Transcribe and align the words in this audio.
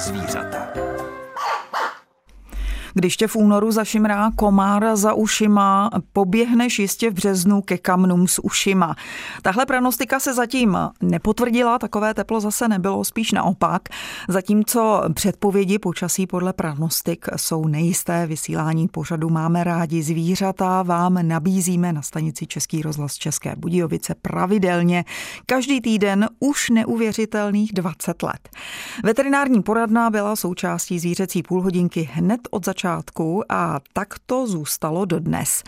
zvířata. 0.00 0.69
Když 3.00 3.16
tě 3.16 3.26
v 3.26 3.36
únoru 3.36 3.72
zašimrá 3.72 4.30
komár 4.36 4.96
za 4.96 5.14
ušima, 5.14 5.90
poběhneš 6.12 6.78
jistě 6.78 7.10
v 7.10 7.14
březnu 7.14 7.62
ke 7.62 7.78
kamnům 7.78 8.28
s 8.28 8.44
ušima. 8.44 8.96
Tahle 9.42 9.66
pranostika 9.66 10.20
se 10.20 10.34
zatím 10.34 10.78
nepotvrdila, 11.02 11.78
takové 11.78 12.14
teplo 12.14 12.40
zase 12.40 12.68
nebylo, 12.68 13.04
spíš 13.04 13.32
naopak. 13.32 13.82
Zatímco 14.28 15.02
předpovědi 15.14 15.78
počasí 15.78 16.26
podle 16.26 16.52
pranostik 16.52 17.26
jsou 17.36 17.66
nejisté, 17.68 18.26
vysílání 18.26 18.88
pořadu 18.88 19.30
máme 19.30 19.64
rádi 19.64 20.02
zvířata, 20.02 20.82
vám 20.82 21.28
nabízíme 21.28 21.92
na 21.92 22.02
stanici 22.02 22.46
Český 22.46 22.82
rozhlas 22.82 23.14
České 23.14 23.54
Budějovice 23.56 24.14
pravidelně 24.22 25.04
každý 25.46 25.80
týden 25.80 26.28
už 26.40 26.70
neuvěřitelných 26.70 27.72
20 27.72 28.22
let. 28.22 28.48
Veterinární 29.04 29.62
poradna 29.62 30.10
byla 30.10 30.36
součástí 30.36 30.98
zvířecí 30.98 31.42
půlhodinky 31.42 32.08
hned 32.12 32.40
od 32.50 32.64
začátku 32.64 32.89
začátku 32.90 33.42
a 33.48 33.80
tak 33.92 34.14
to 34.26 34.46
zůstalo 34.46 35.04
dodnes. 35.04 35.62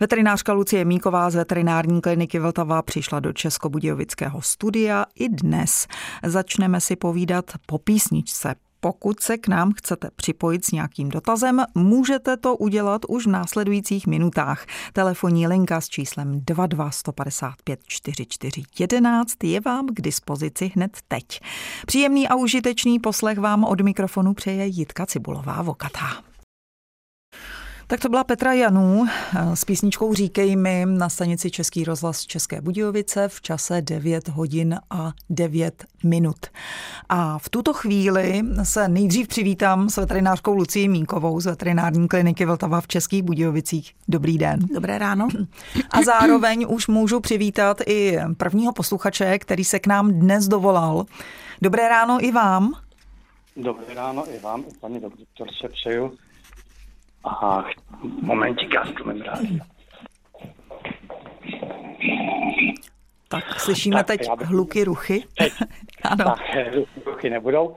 Veterinářka 0.00 0.52
Lucie 0.52 0.84
Míková 0.84 1.30
z 1.30 1.34
veterinární 1.34 2.00
kliniky 2.00 2.38
Vltava 2.38 2.82
přišla 2.82 3.20
do 3.20 3.32
Českobudějovického 3.32 4.42
studia 4.42 5.06
i 5.14 5.28
dnes. 5.28 5.86
Začneme 6.22 6.80
si 6.80 6.96
povídat 6.96 7.44
po 7.66 7.78
písničce. 7.78 8.54
Pokud 8.80 9.20
se 9.20 9.38
k 9.38 9.48
nám 9.48 9.72
chcete 9.72 10.08
připojit 10.16 10.64
s 10.64 10.70
nějakým 10.70 11.08
dotazem, 11.08 11.64
můžete 11.74 12.36
to 12.36 12.56
udělat 12.56 13.02
už 13.08 13.26
v 13.26 13.30
následujících 13.30 14.06
minutách. 14.06 14.66
Telefonní 14.92 15.46
linka 15.46 15.80
s 15.80 15.88
číslem 15.88 16.40
22 16.44 16.90
155 16.90 17.80
44 17.86 18.62
11 18.78 19.44
je 19.44 19.60
vám 19.60 19.86
k 19.86 20.00
dispozici 20.00 20.72
hned 20.74 20.98
teď. 21.08 21.40
Příjemný 21.86 22.28
a 22.28 22.34
užitečný 22.34 22.98
poslech 22.98 23.38
vám 23.38 23.64
od 23.64 23.80
mikrofonu 23.80 24.34
přeje 24.34 24.66
Jitka 24.66 25.06
Cibulová 25.06 25.62
Vokatá. 25.62 26.33
Tak 27.94 28.00
to 28.00 28.08
byla 28.08 28.24
Petra 28.24 28.52
Janů 28.52 29.06
eh, 29.06 29.56
s 29.56 29.64
písničkou 29.64 30.14
Říkej 30.14 30.56
mi 30.56 30.86
na 30.86 31.08
stanici 31.08 31.50
Český 31.50 31.84
rozhlas 31.84 32.20
České 32.20 32.60
Budějovice 32.60 33.28
v 33.28 33.40
čase 33.40 33.82
9 33.82 34.28
hodin 34.28 34.78
a 34.90 35.12
9 35.30 35.84
minut. 36.04 36.36
A 37.08 37.38
v 37.38 37.48
tuto 37.48 37.72
chvíli 37.72 38.42
se 38.62 38.88
nejdřív 38.88 39.28
přivítám 39.28 39.88
s 39.88 39.96
veterinářkou 39.96 40.54
Lucí 40.54 40.88
Mínkovou 40.88 41.40
z 41.40 41.46
veterinární 41.46 42.08
kliniky 42.08 42.44
Vltava 42.44 42.80
v 42.80 42.88
Českých 42.88 43.22
Budějovicích. 43.22 43.94
Dobrý 44.08 44.38
den. 44.38 44.60
Dobré 44.74 44.98
ráno. 44.98 45.28
A 45.90 46.02
zároveň 46.02 46.66
už 46.68 46.86
můžu 46.86 47.20
přivítat 47.20 47.80
i 47.86 48.18
prvního 48.36 48.72
posluchače, 48.72 49.38
který 49.38 49.64
se 49.64 49.78
k 49.78 49.86
nám 49.86 50.12
dnes 50.12 50.48
dovolal. 50.48 51.04
Dobré 51.62 51.88
ráno 51.88 52.18
i 52.20 52.32
vám. 52.32 52.72
Dobré 53.56 53.94
ráno 53.94 54.24
i 54.34 54.38
vám, 54.38 54.60
i 54.60 54.78
paní 54.80 55.00
doktorce 55.00 55.68
přeju. 55.68 56.12
Aha, 57.24 57.70
momentík, 58.22 58.74
já 58.74 58.84
ztlumím 58.86 59.22
rádi. 59.22 59.60
Tak 63.28 63.60
slyšíme 63.60 64.04
tak, 64.04 64.06
teď 64.06 64.28
bych... 64.38 64.48
hluky, 64.48 64.84
ruchy. 64.84 65.24
Teď. 65.38 65.52
ano. 66.02 66.24
Tak, 66.24 66.38
ruchy 67.06 67.30
nebudou. 67.30 67.76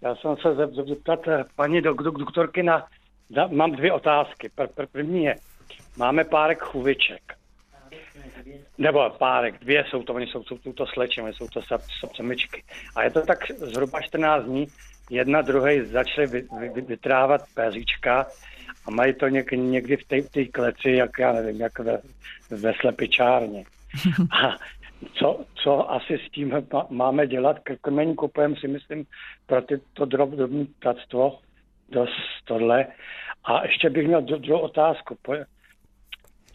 Já 0.00 0.16
jsem 0.16 0.36
se 0.36 0.54
zeptat 0.88 1.28
eh, 1.28 1.44
paní 1.56 1.80
doktorky 1.80 2.62
na... 2.62 2.86
Mám 3.50 3.72
dvě 3.72 3.92
otázky. 3.92 4.50
První 4.92 5.24
je, 5.24 5.36
máme 5.96 6.24
párek 6.24 6.62
chuviček. 6.62 7.36
Nebo 8.78 9.10
párek, 9.10 9.60
dvě 9.60 9.84
jsou 9.90 10.02
to, 10.02 10.14
oni 10.14 10.26
jsou, 10.26 10.42
jsou 10.44 10.72
to 10.72 10.86
slečny, 10.86 11.32
jsou 11.32 11.46
to 11.48 11.60
samičky. 12.16 12.62
A 12.96 13.02
je 13.02 13.10
to 13.10 13.26
tak 13.26 13.38
zhruba 13.50 14.00
14 14.00 14.44
dní, 14.44 14.66
jedna 15.10 15.42
druhé 15.42 15.84
začaly 15.84 16.26
vytrávat 16.86 17.40
peříčka 17.54 18.26
a 18.86 18.90
mají 18.90 19.14
to 19.14 19.28
něk, 19.28 19.52
někdy 19.52 19.96
v 19.96 20.04
té, 20.32 20.44
kleci, 20.44 20.90
jak 20.90 21.18
já 21.18 21.32
nevím, 21.32 21.60
jak 21.60 21.78
ve, 21.78 21.98
ve 22.50 22.74
slepičárně. 22.80 23.64
A 24.44 24.56
co, 25.14 25.44
co 25.54 25.90
asi 25.90 26.18
s 26.26 26.30
tím 26.30 26.52
máme 26.90 27.26
dělat? 27.26 27.58
Krmení 27.80 28.14
kupujeme 28.14 28.56
si 28.56 28.68
myslím 28.68 29.04
pro 29.46 29.62
ty, 29.62 29.80
to 29.92 30.04
drobné 30.04 30.64
ptactvo 30.78 31.38
dost 31.88 32.12
tohle. 32.44 32.86
A 33.44 33.66
ještě 33.66 33.90
bych 33.90 34.06
měl 34.06 34.22
druhou 34.22 34.60
otázku. 34.60 35.18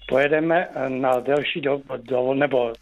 Pojedeme 0.08 0.70
na 0.88 1.20
delší 1.20 1.62
do, 1.62 1.82
do, 1.98 2.34
nebo 2.34 2.74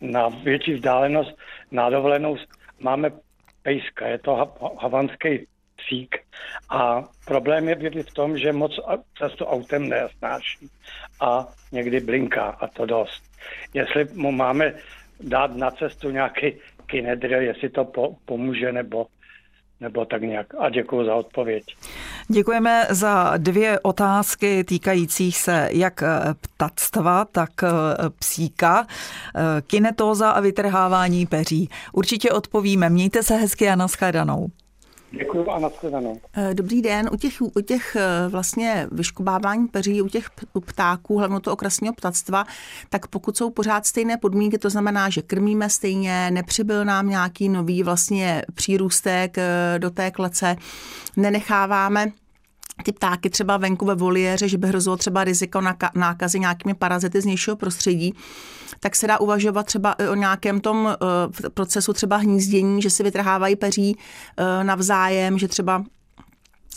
na 0.00 0.28
větší 0.28 0.74
vzdálenost 0.74 1.38
na 1.70 1.90
dovolenou. 1.90 2.36
Máme 2.80 3.10
pejska, 3.62 4.06
je 4.06 4.18
to 4.18 4.52
havanský 4.80 5.46
psík. 5.78 6.16
A 6.70 7.04
problém 7.26 7.68
je 7.68 7.74
v 8.02 8.14
tom, 8.14 8.38
že 8.38 8.52
moc 8.52 8.72
často 9.14 9.46
autem 9.46 9.88
nesnáší 9.88 10.68
a 11.20 11.46
někdy 11.72 12.00
blinká 12.00 12.44
a 12.44 12.66
to 12.66 12.86
dost. 12.86 13.22
Jestli 13.74 14.04
mu 14.14 14.32
máme 14.32 14.74
dát 15.20 15.56
na 15.56 15.70
cestu 15.70 16.10
nějaký 16.10 16.52
kinedril, 16.86 17.40
jestli 17.42 17.68
to 17.68 17.84
po, 17.84 18.16
pomůže 18.24 18.72
nebo 18.72 19.06
nebo 19.80 20.04
tak 20.04 20.22
nějak. 20.22 20.46
A 20.58 20.70
děkuji 20.70 21.06
za 21.06 21.14
odpověď. 21.14 21.64
Děkujeme 22.28 22.86
za 22.90 23.36
dvě 23.36 23.80
otázky 23.80 24.64
týkajících 24.64 25.36
se 25.36 25.68
jak 25.72 26.02
ptactva, 26.40 27.24
tak 27.24 27.50
psíka, 28.18 28.86
kinetóza 29.66 30.30
a 30.30 30.40
vytrhávání 30.40 31.26
peří. 31.26 31.68
Určitě 31.92 32.30
odpovíme. 32.30 32.90
Mějte 32.90 33.22
se 33.22 33.34
hezky 33.36 33.68
a 33.68 33.76
nashledanou. 33.76 34.46
Děkuji 35.10 35.50
a 35.50 35.58
nashledanou. 35.58 36.20
Eh, 36.32 36.54
dobrý 36.54 36.82
den. 36.82 37.10
U 37.12 37.16
těch, 37.16 37.32
u 37.40 37.60
těch 37.60 37.96
eh, 37.96 38.28
vlastně 38.28 38.86
vyškubávání 38.92 39.68
peří, 39.68 40.02
u 40.02 40.08
těch 40.08 40.30
ptáků, 40.66 41.18
hlavně 41.18 41.40
to 41.40 41.52
okrasního 41.52 41.94
ptactva, 41.94 42.46
tak 42.88 43.06
pokud 43.06 43.36
jsou 43.36 43.50
pořád 43.50 43.86
stejné 43.86 44.16
podmínky, 44.16 44.58
to 44.58 44.70
znamená, 44.70 45.10
že 45.10 45.22
krmíme 45.22 45.70
stejně, 45.70 46.30
nepřibyl 46.30 46.84
nám 46.84 47.08
nějaký 47.08 47.48
nový 47.48 47.82
vlastně 47.82 48.42
přírůstek 48.54 49.38
eh, 49.38 49.78
do 49.78 49.90
té 49.90 50.10
klece, 50.10 50.56
nenecháváme 51.16 52.12
ty 52.84 52.92
ptáky 52.92 53.30
třeba 53.30 53.56
venku 53.56 53.84
ve 53.84 53.94
voliéře, 53.94 54.48
že 54.48 54.58
by 54.58 54.68
hrozilo 54.68 54.96
třeba 54.96 55.24
riziko 55.24 55.60
nákazy 55.94 56.40
nějakými 56.40 56.74
parazity 56.74 57.20
z 57.20 57.24
nějšího 57.24 57.56
prostředí, 57.56 58.14
tak 58.80 58.96
se 58.96 59.06
dá 59.06 59.20
uvažovat 59.20 59.66
třeba 59.66 59.96
o 60.10 60.14
nějakém 60.14 60.60
tom 60.60 60.88
eh, 60.88 61.50
procesu 61.50 61.92
třeba 61.92 62.16
hnízdění, 62.16 62.82
že 62.82 62.90
si 62.90 63.02
vytrhávají 63.02 63.56
peří 63.56 63.96
eh, 64.36 64.64
navzájem, 64.64 65.38
že 65.38 65.48
třeba 65.48 65.84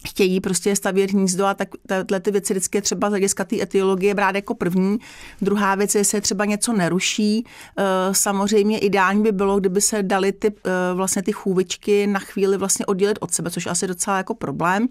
chtějí 0.07 0.41
prostě 0.41 0.75
stavět 0.75 1.12
hnízdo 1.12 1.45
a 1.45 1.53
tak 1.53 1.69
tyhle 1.88 2.19
ty 2.19 2.31
věci 2.31 2.53
vždycky 2.53 2.78
je 2.78 2.81
třeba 2.81 3.09
z 3.09 3.12
hlediska 3.12 3.44
té 3.44 3.62
etiologie 3.62 4.13
brát 4.16 4.35
jako 4.35 4.56
první. 4.56 4.97
Druhá 5.41 5.75
věc 5.75 5.95
je, 5.95 6.00
jestli 6.00 6.18
se 6.18 6.22
třeba 6.22 6.45
něco 6.45 6.73
neruší. 6.73 7.45
Eh, 7.78 7.83
samozřejmě 8.12 8.79
ideální 8.79 9.23
by 9.23 9.31
bylo, 9.31 9.59
kdyby 9.59 9.81
se 9.81 10.03
dali 10.03 10.31
ty, 10.31 10.53
vlastně 10.94 11.23
ty 11.23 11.31
chůvičky 11.31 12.07
na 12.07 12.19
chvíli 12.19 12.57
vlastně 12.57 12.85
oddělit 12.85 13.18
od 13.22 13.33
sebe, 13.33 13.50
což 13.50 13.66
je 13.66 13.72
asi 13.72 13.88
docela 13.88 14.18
jako 14.18 14.33
problém. 14.33 14.88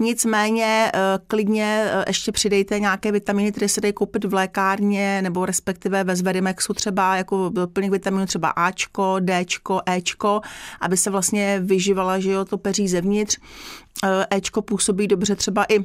Nicméně 0.00 0.90
eh, 0.94 1.00
klidně 1.26 1.84
eh, 1.86 2.04
ještě 2.06 2.32
přidejte 2.32 2.80
nějaké 2.80 3.12
vitaminy, 3.12 3.52
které 3.52 3.68
se 3.68 3.80
dají 3.80 3.92
koupit 3.92 4.24
v 4.24 4.34
lékárně 4.34 5.22
nebo 5.22 5.46
respektive 5.46 6.04
ve 6.04 6.16
Zverimexu 6.16 6.74
třeba 6.74 7.16
jako 7.16 7.48
doplněk 7.48 7.92
vitaminů 7.92 8.26
třeba 8.26 8.48
Ačko, 8.48 9.16
Dčko, 9.20 9.80
Ečko, 9.86 10.40
aby 10.80 10.96
se 10.96 11.10
vlastně 11.10 11.60
vyživala, 11.60 12.18
že 12.18 12.30
jo, 12.30 12.44
to 12.44 12.58
peří 12.58 12.88
zevnitř. 12.88 13.38
Eh, 14.04 14.36
Ečko 14.36 14.62
působí 14.62 15.06
dobře 15.06 15.36
třeba 15.36 15.64
i 15.68 15.84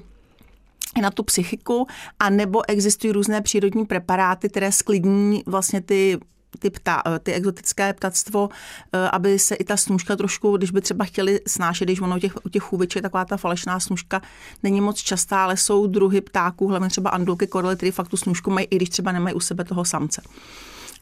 na 1.01 1.11
tu 1.11 1.23
psychiku, 1.23 1.87
a 2.19 2.29
nebo 2.29 2.69
existují 2.69 3.13
různé 3.13 3.41
přírodní 3.41 3.85
preparáty, 3.85 4.49
které 4.49 4.71
sklidní 4.71 5.43
vlastně 5.45 5.81
ty 5.81 6.19
ty, 6.59 6.69
pta, 6.69 7.03
ty 7.23 7.33
exotické 7.33 7.93
ptactvo, 7.93 8.49
eh, 8.93 9.09
aby 9.09 9.39
se 9.39 9.55
i 9.55 9.63
ta 9.63 9.77
snužka 9.77 10.15
trošku, 10.15 10.57
když 10.57 10.71
by 10.71 10.81
třeba 10.81 11.05
chtěli 11.05 11.39
snášet, 11.47 11.85
když 11.85 12.01
ono 12.01 12.19
těch, 12.19 12.45
u 12.45 12.49
těch 12.49 12.63
chůviček 12.63 13.01
taková 13.01 13.25
ta 13.25 13.37
falešná 13.37 13.79
snužka 13.79 14.21
není 14.63 14.81
moc 14.81 14.97
častá, 14.97 15.43
ale 15.43 15.57
jsou 15.57 15.87
druhy 15.87 16.21
ptáků, 16.21 16.67
hlavně 16.67 16.89
třeba 16.89 17.09
andulky, 17.09 17.47
korely, 17.47 17.75
které 17.75 17.91
fakt 17.91 18.07
tu 18.07 18.17
snužku 18.17 18.51
mají, 18.51 18.67
i 18.69 18.75
když 18.75 18.89
třeba 18.89 19.11
nemají 19.11 19.35
u 19.35 19.39
sebe 19.39 19.63
toho 19.63 19.85
samce. 19.85 20.21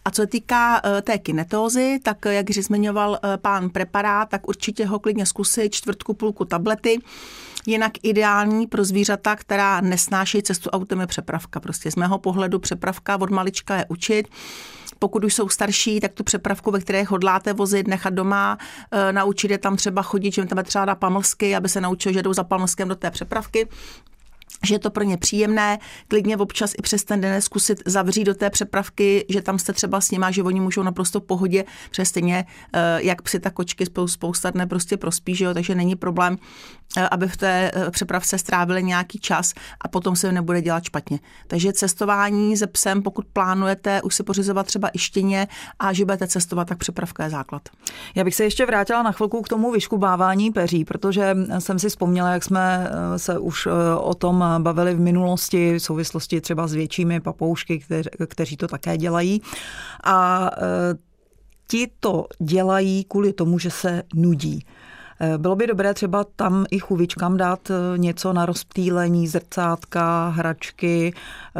A 0.06 0.12
co 0.12 0.22
se 0.22 0.28
týká 0.28 0.84
uh, 0.84 1.02
té 1.02 1.18
kinetózy, 1.18 2.00
tak 2.04 2.26
jak 2.26 2.50
již 2.50 2.66
zmiňoval 2.66 3.20
pán 3.42 3.70
preparát, 3.70 4.30
tak 4.30 4.48
určitě 4.48 4.86
ho 4.86 5.00
klidně 5.00 5.26
zkusit, 5.26 5.74
čtvrtku, 5.74 6.14
půlku 6.14 6.46
tablety. 6.46 7.00
Jinak 7.66 7.92
ideální 8.04 8.68
pro 8.68 8.84
zvířata, 8.84 9.36
která 9.36 9.82
nesnáší 9.82 10.44
cestu 10.44 10.70
autem 10.70 11.00
je 11.00 11.08
přepravka. 11.08 11.60
Prostě 11.60 11.92
z 11.92 11.96
mého 11.96 12.18
pohledu 12.18 12.60
přepravka 12.60 13.22
od 13.22 13.30
malička 13.30 13.76
je 13.76 13.86
učit 13.90 14.28
pokud 15.04 15.24
už 15.24 15.34
jsou 15.34 15.50
starší, 15.50 16.00
tak 16.00 16.14
tu 16.14 16.24
přepravku, 16.24 16.72
ve 16.72 16.80
které 16.80 17.04
hodláte 17.04 17.54
vozit, 17.54 17.88
nechat 17.88 18.14
doma, 18.14 18.58
e, 18.92 19.14
naučit 19.14 19.52
je 19.52 19.58
tam 19.58 19.76
třeba 19.76 20.02
chodit, 20.02 20.34
že 20.34 20.46
tam 20.46 20.64
třeba 20.64 20.86
na 20.86 20.96
pamlsky, 20.96 21.56
aby 21.56 21.70
se 21.70 21.82
naučil, 21.82 22.14
že 22.14 22.24
jdou 22.24 22.34
za 22.34 22.44
pamlskem 22.44 22.88
do 22.88 22.96
té 22.96 23.12
přepravky 23.12 23.68
že 24.64 24.76
je 24.76 24.80
to 24.80 24.90
pro 24.90 25.04
ně 25.04 25.18
příjemné, 25.18 25.80
klidně 26.08 26.38
občas 26.38 26.74
i 26.78 26.82
přes 26.82 27.04
ten 27.04 27.22
den 27.22 27.42
zkusit 27.42 27.82
zavřít 27.86 28.24
do 28.24 28.34
té 28.34 28.50
přepravky, 28.50 29.26
že 29.30 29.42
tam 29.42 29.60
jste 29.60 29.74
třeba 29.74 30.02
s 30.02 30.12
nima, 30.12 30.32
že 30.32 30.44
oni 30.44 30.60
můžou 30.60 30.84
naprosto 30.84 31.20
v 31.20 31.24
pohodě, 31.24 31.64
protože 31.90 32.06
stejně 32.06 32.46
eh, 32.74 33.00
jak 33.04 33.22
psi, 33.22 33.40
tak 33.40 33.54
kočky 33.54 33.86
spousta 34.06 34.50
dne 34.50 34.68
prostě 34.68 34.98
prospí, 34.98 35.36
že 35.36 35.46
jo, 35.46 35.54
takže 35.54 35.76
není 35.76 35.96
problém, 35.96 36.38
eh, 36.98 37.10
aby 37.10 37.28
v 37.28 37.38
té 37.38 37.72
eh, 37.74 37.92
přepravce 37.92 38.38
strávili 38.38 38.84
nějaký 38.84 39.20
čas 39.20 39.54
a 39.82 39.88
potom 39.88 40.16
se 40.16 40.32
nebude 40.32 40.62
dělat 40.62 40.84
špatně. 40.84 41.20
Takže 41.48 41.74
cestování 41.74 42.58
se 42.58 42.68
psem, 42.68 43.02
pokud 43.02 43.26
plánujete 43.34 44.02
už 44.02 44.16
si 44.16 44.24
pořizovat 44.24 44.66
třeba 44.66 44.90
i 44.94 45.00
štěně 45.00 45.48
a 45.80 45.94
že 45.94 46.06
budete 46.06 46.28
cestovat, 46.28 46.68
tak 46.68 46.78
přepravka 46.78 47.24
je 47.24 47.30
základ. 47.30 47.62
Já 48.16 48.24
bych 48.24 48.36
se 48.36 48.44
ještě 48.44 48.66
vrátila 48.66 49.04
na 49.04 49.12
chvilku 49.12 49.42
k 49.42 49.48
tomu 49.48 49.72
vyškubávání 49.72 50.52
peří, 50.52 50.86
protože 50.86 51.36
jsem 51.60 51.80
si 51.80 51.90
vzpomněla, 51.90 52.30
jak 52.30 52.44
jsme 52.44 52.92
se 53.18 53.40
už 53.40 53.68
o 53.98 54.14
tom 54.14 54.41
bavili 54.60 54.96
v 54.96 55.00
minulosti 55.00 55.74
v 55.74 55.80
souvislosti 55.80 56.42
třeba 56.42 56.68
s 56.68 56.74
většími 56.74 57.20
papoušky, 57.20 57.80
kteř, 57.80 58.10
kteří 58.28 58.58
to 58.58 58.68
také 58.68 58.98
dělají. 58.98 59.42
A 60.04 60.50
e, 60.58 60.62
ti 61.68 61.88
to 62.00 62.26
dělají 62.40 63.04
kvůli 63.04 63.34
tomu, 63.34 63.60
že 63.60 63.72
se 63.72 64.04
nudí. 64.16 64.66
E, 65.22 65.38
bylo 65.38 65.56
by 65.56 65.68
dobré 65.68 65.94
třeba 65.94 66.24
tam 66.24 66.66
i 66.72 66.80
chuvičkám 66.80 67.38
dát 67.38 67.72
e, 67.72 67.98
něco 67.98 68.34
na 68.34 68.46
rozptýlení, 68.46 69.28
zrcátka, 69.28 70.30
hračky. 70.30 71.14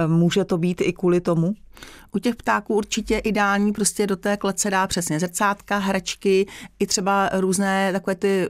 Může 0.08 0.46
to 0.46 0.58
být 0.58 0.82
i 0.82 0.94
kvůli 0.94 1.22
tomu? 1.22 1.54
U 2.16 2.20
těch 2.20 2.36
ptáků 2.36 2.76
určitě 2.76 3.18
ideální 3.18 3.74
prostě 3.74 4.08
do 4.08 4.16
té 4.16 4.38
klece 4.38 4.70
dá 4.70 4.88
přesně 4.88 5.20
zrcátka, 5.20 5.78
hračky, 5.78 6.48
i 6.80 6.88
třeba 6.88 7.30
různé 7.34 7.94
takové 7.94 8.16
ty, 8.16 8.50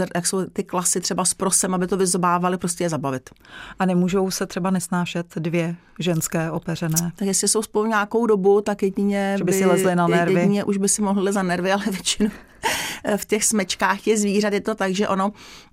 eh, 0.00 0.06
jak 0.14 0.26
jsou 0.26 0.44
ty 0.44 0.64
klasy 0.64 1.00
třeba 1.00 1.24
s 1.24 1.34
prosem, 1.34 1.74
aby 1.74 1.86
to 1.86 1.96
vyzobávali, 1.96 2.58
prostě 2.58 2.84
je 2.84 2.88
zabavit. 2.88 3.30
A 3.78 3.86
nemůžou 3.86 4.30
se 4.30 4.46
třeba 4.46 4.70
nesnášet 4.70 5.26
dvě 5.36 5.76
ženské 5.98 6.50
opeřené? 6.50 7.12
Tak 7.16 7.28
jestli 7.28 7.48
jsou 7.48 7.62
spolu 7.62 7.86
nějakou 7.86 8.26
dobu, 8.26 8.60
tak 8.60 8.82
jedině 8.82 9.34
že 9.38 9.44
by, 9.44 9.52
by 9.52 9.58
si 9.58 9.64
lezli 9.64 9.96
na 9.96 10.06
nervy. 10.06 10.34
Jedině 10.34 10.64
už 10.64 10.76
by 10.76 10.88
si 10.88 11.02
mohli 11.02 11.32
za 11.32 11.42
nervy, 11.42 11.72
ale 11.72 11.84
většinou 11.90 12.30
v 13.16 13.24
těch 13.24 13.44
smečkách 13.44 14.06
je 14.06 14.18
zvířat, 14.18 14.52
je 14.52 14.60
to 14.60 14.74
tak, 14.74 14.94
že 14.94 15.08
ono, 15.08 15.32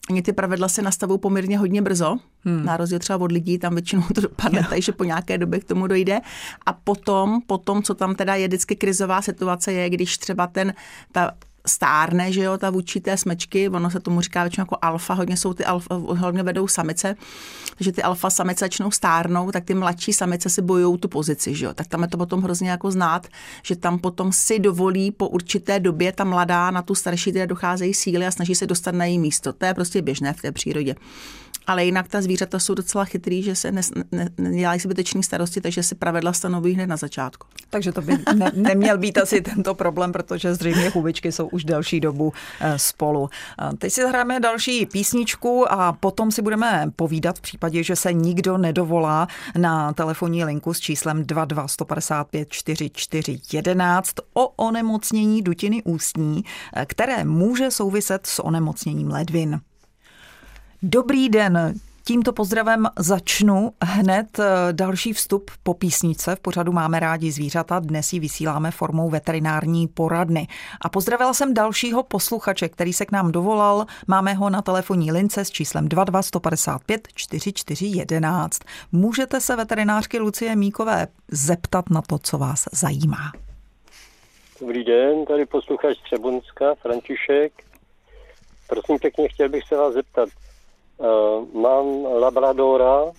oni 0.10 0.22
ty 0.22 0.34
pravidla 0.34 0.68
se 0.68 0.82
nastavují 0.82 1.20
poměrně 1.20 1.58
hodně 1.58 1.82
brzo, 1.82 2.18
hmm. 2.46 2.66
na 2.66 2.78
rozdíl 2.78 3.00
třeba 3.00 3.20
od 3.20 3.32
lidí, 3.32 3.58
tam 3.58 3.74
většinou 3.74 4.04
to 4.16 4.22
dopadne, 4.22 4.68
takže 4.70 4.92
po 4.92 5.04
nějaké 5.04 5.38
době 5.38 5.60
k 5.60 5.64
tomu 5.64 5.88
dojde. 5.88 6.22
A 6.66 6.74
potom, 6.74 7.42
potom, 7.48 7.84
co 7.84 7.96
tam 7.96 8.16
teda 8.16 8.36
je 8.36 8.48
vždycky 8.48 8.76
krizová 8.76 9.22
situace, 9.22 9.74
je, 9.74 9.90
když 9.90 10.18
třeba 10.18 10.48
ten, 10.48 10.74
ta 11.12 11.32
stárne, 11.68 12.32
že 12.32 12.42
jo, 12.42 12.58
ta 12.58 12.70
vůči 12.70 13.00
té 13.00 13.18
smečky, 13.18 13.70
ono 13.70 13.90
se 13.90 14.00
tomu 14.00 14.22
říká 14.22 14.44
většinou 14.44 14.62
jako 14.62 14.78
alfa, 14.82 15.14
hodně 15.14 15.38
jsou 15.38 15.54
ty 15.54 15.66
alfa, 15.66 15.96
hodně 15.96 16.44
vedou 16.44 16.68
samice, 16.68 17.16
takže 17.78 17.92
ty 17.92 18.04
alfa 18.04 18.30
samice 18.30 18.66
začnou 18.66 18.92
stárnout, 18.92 19.54
tak 19.54 19.64
ty 19.64 19.74
mladší 19.74 20.14
samice 20.14 20.50
si 20.50 20.62
bojují 20.62 20.98
tu 20.98 21.08
pozici, 21.08 21.56
že 21.56 21.66
jo, 21.66 21.74
tak 21.74 21.88
tam 21.88 22.02
je 22.02 22.08
to 22.08 22.18
potom 22.18 22.42
hrozně 22.42 22.70
jako 22.70 22.92
znát, 22.92 23.28
že 23.64 23.76
tam 23.76 24.00
potom 24.00 24.32
si 24.32 24.60
dovolí 24.60 25.12
po 25.12 25.28
určité 25.28 25.80
době 25.80 26.12
ta 26.12 26.24
mladá 26.24 26.72
na 26.72 26.82
tu 26.82 26.96
starší 26.96 27.32
teda 27.32 27.46
docházejí 27.46 27.94
síly 27.94 28.28
a 28.28 28.32
snaží 28.32 28.56
se 28.56 28.68
dostat 28.68 28.96
na 28.96 29.06
její 29.06 29.20
místo. 29.20 29.54
To 29.54 29.66
je 29.66 29.74
prostě 29.74 30.02
běžné 30.02 30.34
v 30.34 30.42
té 30.42 30.52
přírodě 30.52 30.96
ale 31.68 31.86
jinak 31.86 32.08
ta 32.08 32.22
zvířata 32.22 32.60
jsou 32.60 32.74
docela 32.74 33.06
chytrý, 33.06 33.44
že 33.44 33.56
se 33.56 33.72
ne, 33.72 33.82
ne, 34.12 34.30
nedělají 34.38 34.80
zbytečné 34.80 35.24
starosti, 35.24 35.62
takže 35.62 35.84
si 35.84 35.96
pravidla 35.96 36.34
stanoví 36.34 36.74
hned 36.74 36.88
na 36.88 36.98
začátku. 36.98 37.48
Takže 37.70 37.92
to 37.92 38.02
by 38.02 38.18
ne, 38.36 38.52
neměl 38.56 38.98
být 38.98 39.18
asi 39.18 39.42
tento 39.42 39.76
problém, 39.76 40.12
protože 40.12 40.56
zřejmě 40.56 40.90
hubičky 40.90 41.32
jsou 41.32 41.48
už 41.48 41.64
delší 41.64 42.00
dobu 42.00 42.34
eh, 42.60 42.80
spolu. 42.80 43.30
Teď 43.78 43.94
si 43.94 44.02
zahráme 44.02 44.40
další 44.40 44.86
písničku 44.86 45.72
a 45.72 45.94
potom 45.94 46.32
si 46.32 46.42
budeme 46.42 46.92
povídat 46.96 47.38
v 47.38 47.42
případě, 47.42 47.84
že 47.84 47.96
se 47.96 48.14
nikdo 48.14 48.58
nedovolá 48.58 49.28
na 49.58 49.94
telefonní 49.94 50.46
linku 50.46 50.74
s 50.74 50.80
číslem 50.80 51.24
22 51.24 51.68
155 51.68 52.50
4411 52.50 54.16
o 54.34 54.48
onemocnění 54.48 55.42
dutiny 55.42 55.84
ústní, 55.84 56.44
eh, 56.76 56.86
které 56.86 57.24
může 57.24 57.72
souviset 57.72 58.28
s 58.28 58.44
onemocněním 58.44 59.12
ledvin. 59.12 59.62
Dobrý 60.84 61.30
den, 61.30 61.74
Tímto 62.04 62.34
pozdravem 62.34 62.88
začnu 63.00 63.72
hned 63.84 64.40
eh, 64.40 64.44
další 64.72 65.14
vstup 65.14 65.52
po 65.64 65.74
písnice. 65.74 66.36
V 66.36 66.40
pořadu 66.40 66.72
máme 66.72 67.00
rádi 67.00 67.32
zvířata, 67.32 67.80
dnes 67.80 68.14
ji 68.14 68.20
vysíláme 68.20 68.72
formou 68.72 69.10
veterinární 69.10 69.88
poradny. 69.88 70.48
A 70.82 70.90
pozdravila 70.90 71.34
jsem 71.34 71.54
dalšího 71.54 72.04
posluchače, 72.04 72.70
který 72.70 72.94
se 72.94 73.06
k 73.06 73.12
nám 73.12 73.32
dovolal. 73.32 73.86
Máme 74.08 74.34
ho 74.34 74.50
na 74.50 74.62
telefonní 74.62 75.12
lince 75.12 75.46
s 75.46 75.52
číslem 75.52 75.90
22 75.90 76.22
155 76.22 77.08
4411. 77.16 78.60
Můžete 78.92 79.42
se 79.42 79.56
veterinářky 79.56 80.20
Lucie 80.20 80.56
Míkové 80.56 81.08
zeptat 81.32 81.90
na 81.90 82.02
to, 82.02 82.18
co 82.18 82.38
vás 82.38 82.66
zajímá. 82.72 83.32
Dobrý 84.60 84.84
den, 84.84 85.26
tady 85.26 85.46
posluchač 85.46 85.98
Třebunska, 86.04 86.76
František. 86.76 87.54
Prosím 88.68 89.00
pěkně, 89.00 89.30
chtěl 89.30 89.50
bych 89.50 89.64
se 89.68 89.76
vás 89.76 89.94
zeptat, 89.94 90.30
mám 91.54 92.04
Labradora 92.04 93.12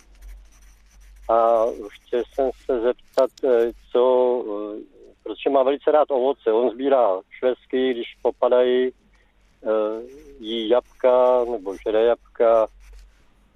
a 1.29 1.67
chtěl 1.89 2.23
jsem 2.35 2.51
se 2.65 2.81
zeptat, 2.81 3.31
eh, 3.45 3.73
co, 3.93 4.03
uh, 4.47 4.77
protože 5.23 5.51
má 5.51 5.63
velice 5.63 5.91
rád 5.91 6.11
ovoce. 6.11 6.53
On 6.53 6.71
sbírá 6.71 7.21
švestky, 7.31 7.95
když 7.95 8.07
popadají, 8.23 8.93
jí 10.41 10.69
jabka 10.69 11.45
nebo 11.45 11.77
žere 11.77 12.05
jabka, 12.05 12.67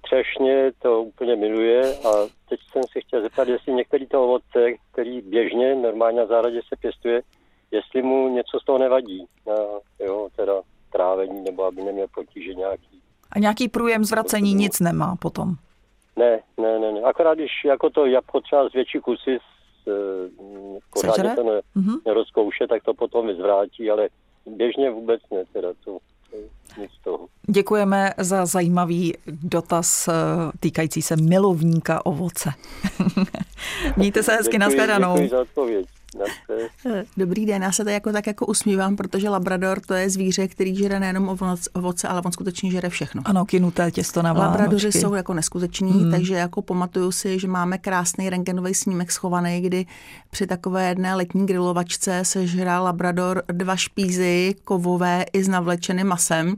třešně, 0.01 0.71
to 0.81 1.03
úplně 1.03 1.35
miluje 1.35 1.97
a 1.97 2.11
teď 2.49 2.59
jsem 2.71 2.83
se 2.91 3.01
chtěl 3.01 3.21
zeptat, 3.21 3.47
jestli 3.47 3.73
některé 3.73 4.07
to 4.07 4.23
ovoce, 4.23 4.73
který 4.91 5.21
běžně 5.21 5.75
normálně 5.75 6.17
na 6.17 6.25
zahradě 6.25 6.61
se 6.67 6.75
pěstuje, 6.75 7.21
jestli 7.71 8.01
mu 8.01 8.29
něco 8.29 8.59
z 8.59 8.65
toho 8.65 8.77
nevadí 8.77 9.25
na 9.47 9.53
jeho 9.99 10.29
teda 10.35 10.61
trávení 10.91 11.43
nebo 11.43 11.63
aby 11.63 11.81
neměl 11.81 12.07
potíže 12.15 12.53
nějaký. 12.53 12.96
A 13.37 13.39
nějaký 13.39 13.67
průjem 13.67 14.05
zvracení 14.05 14.53
nic 14.53 14.79
nemá 14.79 15.15
potom? 15.15 15.55
Ne, 16.15 16.39
ne, 16.61 16.79
ne, 16.79 16.91
ne. 16.91 17.01
Akorát 17.01 17.33
když 17.33 17.51
jako 17.65 17.89
to 17.89 18.05
jabko 18.05 18.41
třeba 18.41 18.69
z 18.69 18.73
větší 18.73 18.99
kusy 18.99 19.37
z, 19.37 19.89
pořádně 20.93 21.35
to 21.35 21.43
ne, 21.43 21.61
mm-hmm. 21.75 21.97
nerozkouše, 22.05 22.67
tak 22.67 22.83
to 22.83 22.93
potom 22.93 23.27
vyzvrátí, 23.27 23.91
ale 23.91 24.09
běžně 24.45 24.89
vůbec 24.91 25.21
ne, 25.33 25.43
teda 25.53 25.69
to, 25.85 25.97
nic 26.81 26.91
toho. 27.03 27.27
Děkujeme 27.49 28.13
za 28.17 28.45
zajímavý 28.45 29.13
dotaz 29.27 30.07
eh, 30.07 30.13
týkající 30.59 31.01
se 31.01 31.15
milovníka 31.15 32.05
ovoce. 32.05 32.49
Mějte 33.97 34.23
se 34.23 34.33
hezky, 34.33 34.57
na 34.57 34.69
Děkuji 34.69 35.29
za 35.29 35.41
odpověď. 35.41 35.87
Dobrý 37.17 37.45
den, 37.45 37.63
já 37.63 37.71
se 37.71 37.83
to 37.83 37.89
jako 37.89 38.11
tak 38.11 38.27
jako 38.27 38.45
usmívám, 38.45 38.95
protože 38.95 39.29
Labrador 39.29 39.79
to 39.79 39.93
je 39.93 40.09
zvíře, 40.09 40.47
který 40.47 40.75
žere 40.75 40.99
nejenom 40.99 41.37
ovoce, 41.73 42.07
ale 42.07 42.21
on 42.25 42.31
skutečně 42.31 42.71
žere 42.71 42.89
všechno. 42.89 43.21
Ano, 43.25 43.45
kinuté 43.45 43.91
těsto 43.91 44.21
na 44.21 44.33
vánočky. 44.33 44.51
Labradoři 44.51 44.91
jsou 44.91 45.13
jako 45.13 45.33
neskuteční, 45.33 45.91
hmm. 45.91 46.11
takže 46.11 46.33
jako 46.33 46.61
pamatuju 46.61 47.11
si, 47.11 47.39
že 47.39 47.47
máme 47.47 47.77
krásný 47.77 48.29
rengenový 48.29 48.73
snímek 48.73 49.11
schovaný, 49.11 49.61
kdy 49.61 49.85
při 50.29 50.47
takové 50.47 50.89
jedné 50.89 51.15
letní 51.15 51.45
grilovačce 51.45 52.19
se 52.23 52.47
žral 52.47 52.83
Labrador 52.83 53.43
dva 53.51 53.75
špízy 53.75 54.55
kovové 54.63 55.25
i 55.33 55.43
s 55.43 55.47
navlečeným 55.47 56.07
masem. 56.07 56.55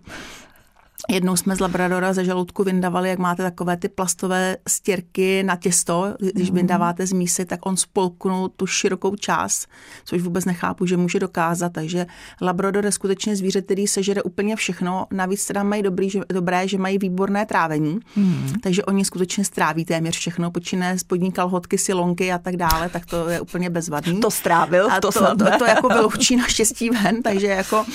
Jednou 1.10 1.36
jsme 1.36 1.56
z 1.56 1.60
Labradora 1.60 2.14
ze 2.14 2.26
žaludku 2.26 2.64
vyndavali, 2.64 3.10
jak 3.10 3.20
máte 3.20 3.44
takové 3.44 3.78
ty 3.78 3.90
plastové 3.90 4.58
stěrky 4.68 5.44
na 5.44 5.56
těsto, 5.56 6.16
když 6.34 6.50
mm. 6.50 6.56
vyndáváte 6.56 7.08
z 7.08 7.12
mísy, 7.12 7.46
tak 7.46 7.66
on 7.66 7.78
spolknul 7.78 8.50
tu 8.50 8.68
širokou 8.68 9.16
část, 9.16 9.68
což 10.06 10.22
vůbec 10.22 10.46
nechápu, 10.46 10.86
že 10.86 10.98
může 10.98 11.20
dokázat. 11.20 11.74
Takže 11.74 12.06
Labrador 12.42 12.86
je 12.86 12.92
skutečně 12.92 13.36
zvíře, 13.36 13.62
který 13.62 13.88
sežere 13.88 14.24
úplně 14.24 14.56
všechno. 14.56 15.06
Navíc 15.12 15.46
teda 15.46 15.64
mají 15.64 15.84
dobrý, 15.84 16.10
že, 16.10 16.20
dobré, 16.30 16.68
že 16.68 16.78
mají 16.78 16.98
výborné 16.98 17.46
trávení, 17.46 18.00
mm. 18.16 18.54
takže 18.64 18.84
oni 18.86 19.06
skutečně 19.06 19.46
stráví 19.46 19.86
téměř 19.86 20.18
všechno, 20.18 20.52
počíne 20.52 21.00
spodní 21.00 21.32
kalhotky, 21.32 21.78
silonky 21.78 22.32
a 22.32 22.38
tak 22.38 22.58
dále, 22.58 22.90
tak 22.90 23.06
to 23.06 23.30
je 23.30 23.42
úplně 23.42 23.70
bezvadný. 23.70 24.20
To 24.20 24.32
strávil, 24.32 24.92
a 24.92 25.02
to, 25.02 25.12
to, 25.12 25.20
to, 25.20 25.46
to 25.58 25.66
jako 25.66 25.88
vyloučí 25.88 26.36
naštěstí 26.36 26.90
ven, 26.90 27.24
takže 27.24 27.48
jako 27.48 27.86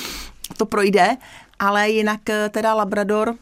to 0.57 0.67
projde 0.67 1.17
ale 1.59 1.91
jinak 1.91 2.31
eh, 2.31 2.49
teda 2.49 2.75
Labrador 2.75 3.35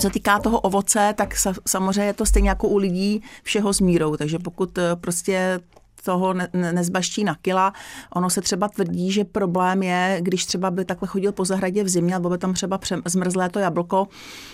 co 0.00 0.10
týká 0.10 0.38
toho 0.38 0.60
ovoce, 0.60 1.14
tak 1.16 1.34
samozřejmě 1.66 2.04
je 2.04 2.12
to 2.12 2.26
stejně 2.26 2.48
jako 2.48 2.68
u 2.68 2.76
lidí 2.76 3.22
všeho 3.42 3.72
s 3.72 3.80
mírou, 3.80 4.16
takže 4.16 4.38
pokud 4.38 4.78
eh, 4.78 4.96
prostě 4.96 5.60
toho 6.02 6.34
ne, 6.34 6.48
nezbaští 6.52 7.24
na 7.24 7.34
kila. 7.42 7.72
Ono 8.14 8.30
se 8.30 8.40
třeba 8.40 8.68
tvrdí, 8.68 9.12
že 9.12 9.24
problém 9.24 9.82
je, 9.82 10.18
když 10.20 10.46
třeba 10.46 10.70
by 10.70 10.84
takhle 10.84 11.08
chodil 11.08 11.32
po 11.32 11.44
zahradě 11.44 11.84
v 11.84 11.88
zimě, 11.88 12.14
nebo 12.14 12.30
by 12.30 12.38
tam 12.38 12.54
třeba 12.54 12.80
zmrzlé 13.04 13.48
to 13.48 13.58
jablko, 13.58 14.08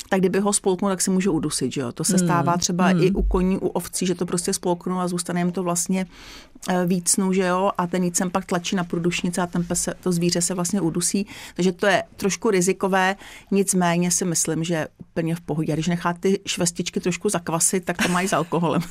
tak 0.08 0.20
kdyby 0.20 0.40
ho 0.40 0.52
spolknul, 0.52 0.90
tak 0.90 1.00
se 1.00 1.10
může 1.10 1.30
udusit. 1.30 1.72
Že 1.72 1.80
jo? 1.80 1.92
To 1.92 2.04
se 2.04 2.18
stává 2.18 2.52
hmm. 2.52 2.60
třeba 2.60 2.86
hmm. 2.86 3.02
i 3.02 3.10
u 3.10 3.22
koní, 3.22 3.58
u 3.58 3.66
ovcí, 3.66 4.06
že 4.06 4.14
to 4.14 4.26
prostě 4.26 4.52
spolknou 4.52 4.98
a 4.98 5.08
zůstane 5.08 5.40
jim 5.40 5.52
to 5.52 5.62
vlastně 5.62 6.06
eh, 6.68 6.86
vícnu, 6.86 7.32
že 7.32 7.46
jo, 7.46 7.70
a 7.78 7.86
ten 7.86 8.04
jícem 8.04 8.30
pak 8.30 8.44
tlačí 8.44 8.76
na 8.76 8.84
průdušnice 8.84 9.40
a 9.40 9.46
ten 9.46 9.64
pes, 9.64 9.88
to 10.00 10.12
zvíře 10.12 10.40
se 10.40 10.54
vlastně 10.54 10.80
udusí. 10.80 11.26
Takže 11.54 11.72
to 11.72 11.86
je 11.86 12.02
trošku 12.16 12.50
rizikové, 12.50 13.16
nicméně 13.50 14.10
si 14.10 14.24
myslím, 14.24 14.64
že 14.64 14.88
úplně 14.98 15.34
v 15.34 15.40
pohodě. 15.40 15.72
A 15.72 15.76
když 15.76 15.88
nechá 15.88 16.12
ty 16.12 16.40
švestičky 16.46 17.00
trošku 17.00 17.28
zakvasit, 17.28 17.84
tak 17.84 18.02
to 18.02 18.08
mají 18.08 18.28
s 18.28 18.32
alkoholem. 18.32 18.82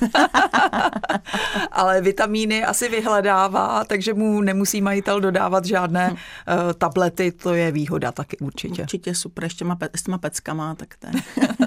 Ale 1.71 2.01
vitamíny 2.47 2.65
asi 2.65 2.89
vyhledává, 2.89 3.83
takže 3.83 4.13
mu 4.13 4.41
nemusí 4.41 4.81
majitel 4.81 5.21
dodávat 5.21 5.65
žádné 5.65 6.11
uh, 6.11 6.17
tablety, 6.77 7.31
to 7.31 7.53
je 7.53 7.71
výhoda 7.71 8.11
taky 8.11 8.37
určitě. 8.37 8.81
Určitě 8.81 9.15
super, 9.15 9.43
ještě 9.43 9.65
má, 9.65 9.77
s 9.95 10.03
těma 10.03 10.17
peckama, 10.17 10.75
tak 10.75 10.95
to 10.99 11.07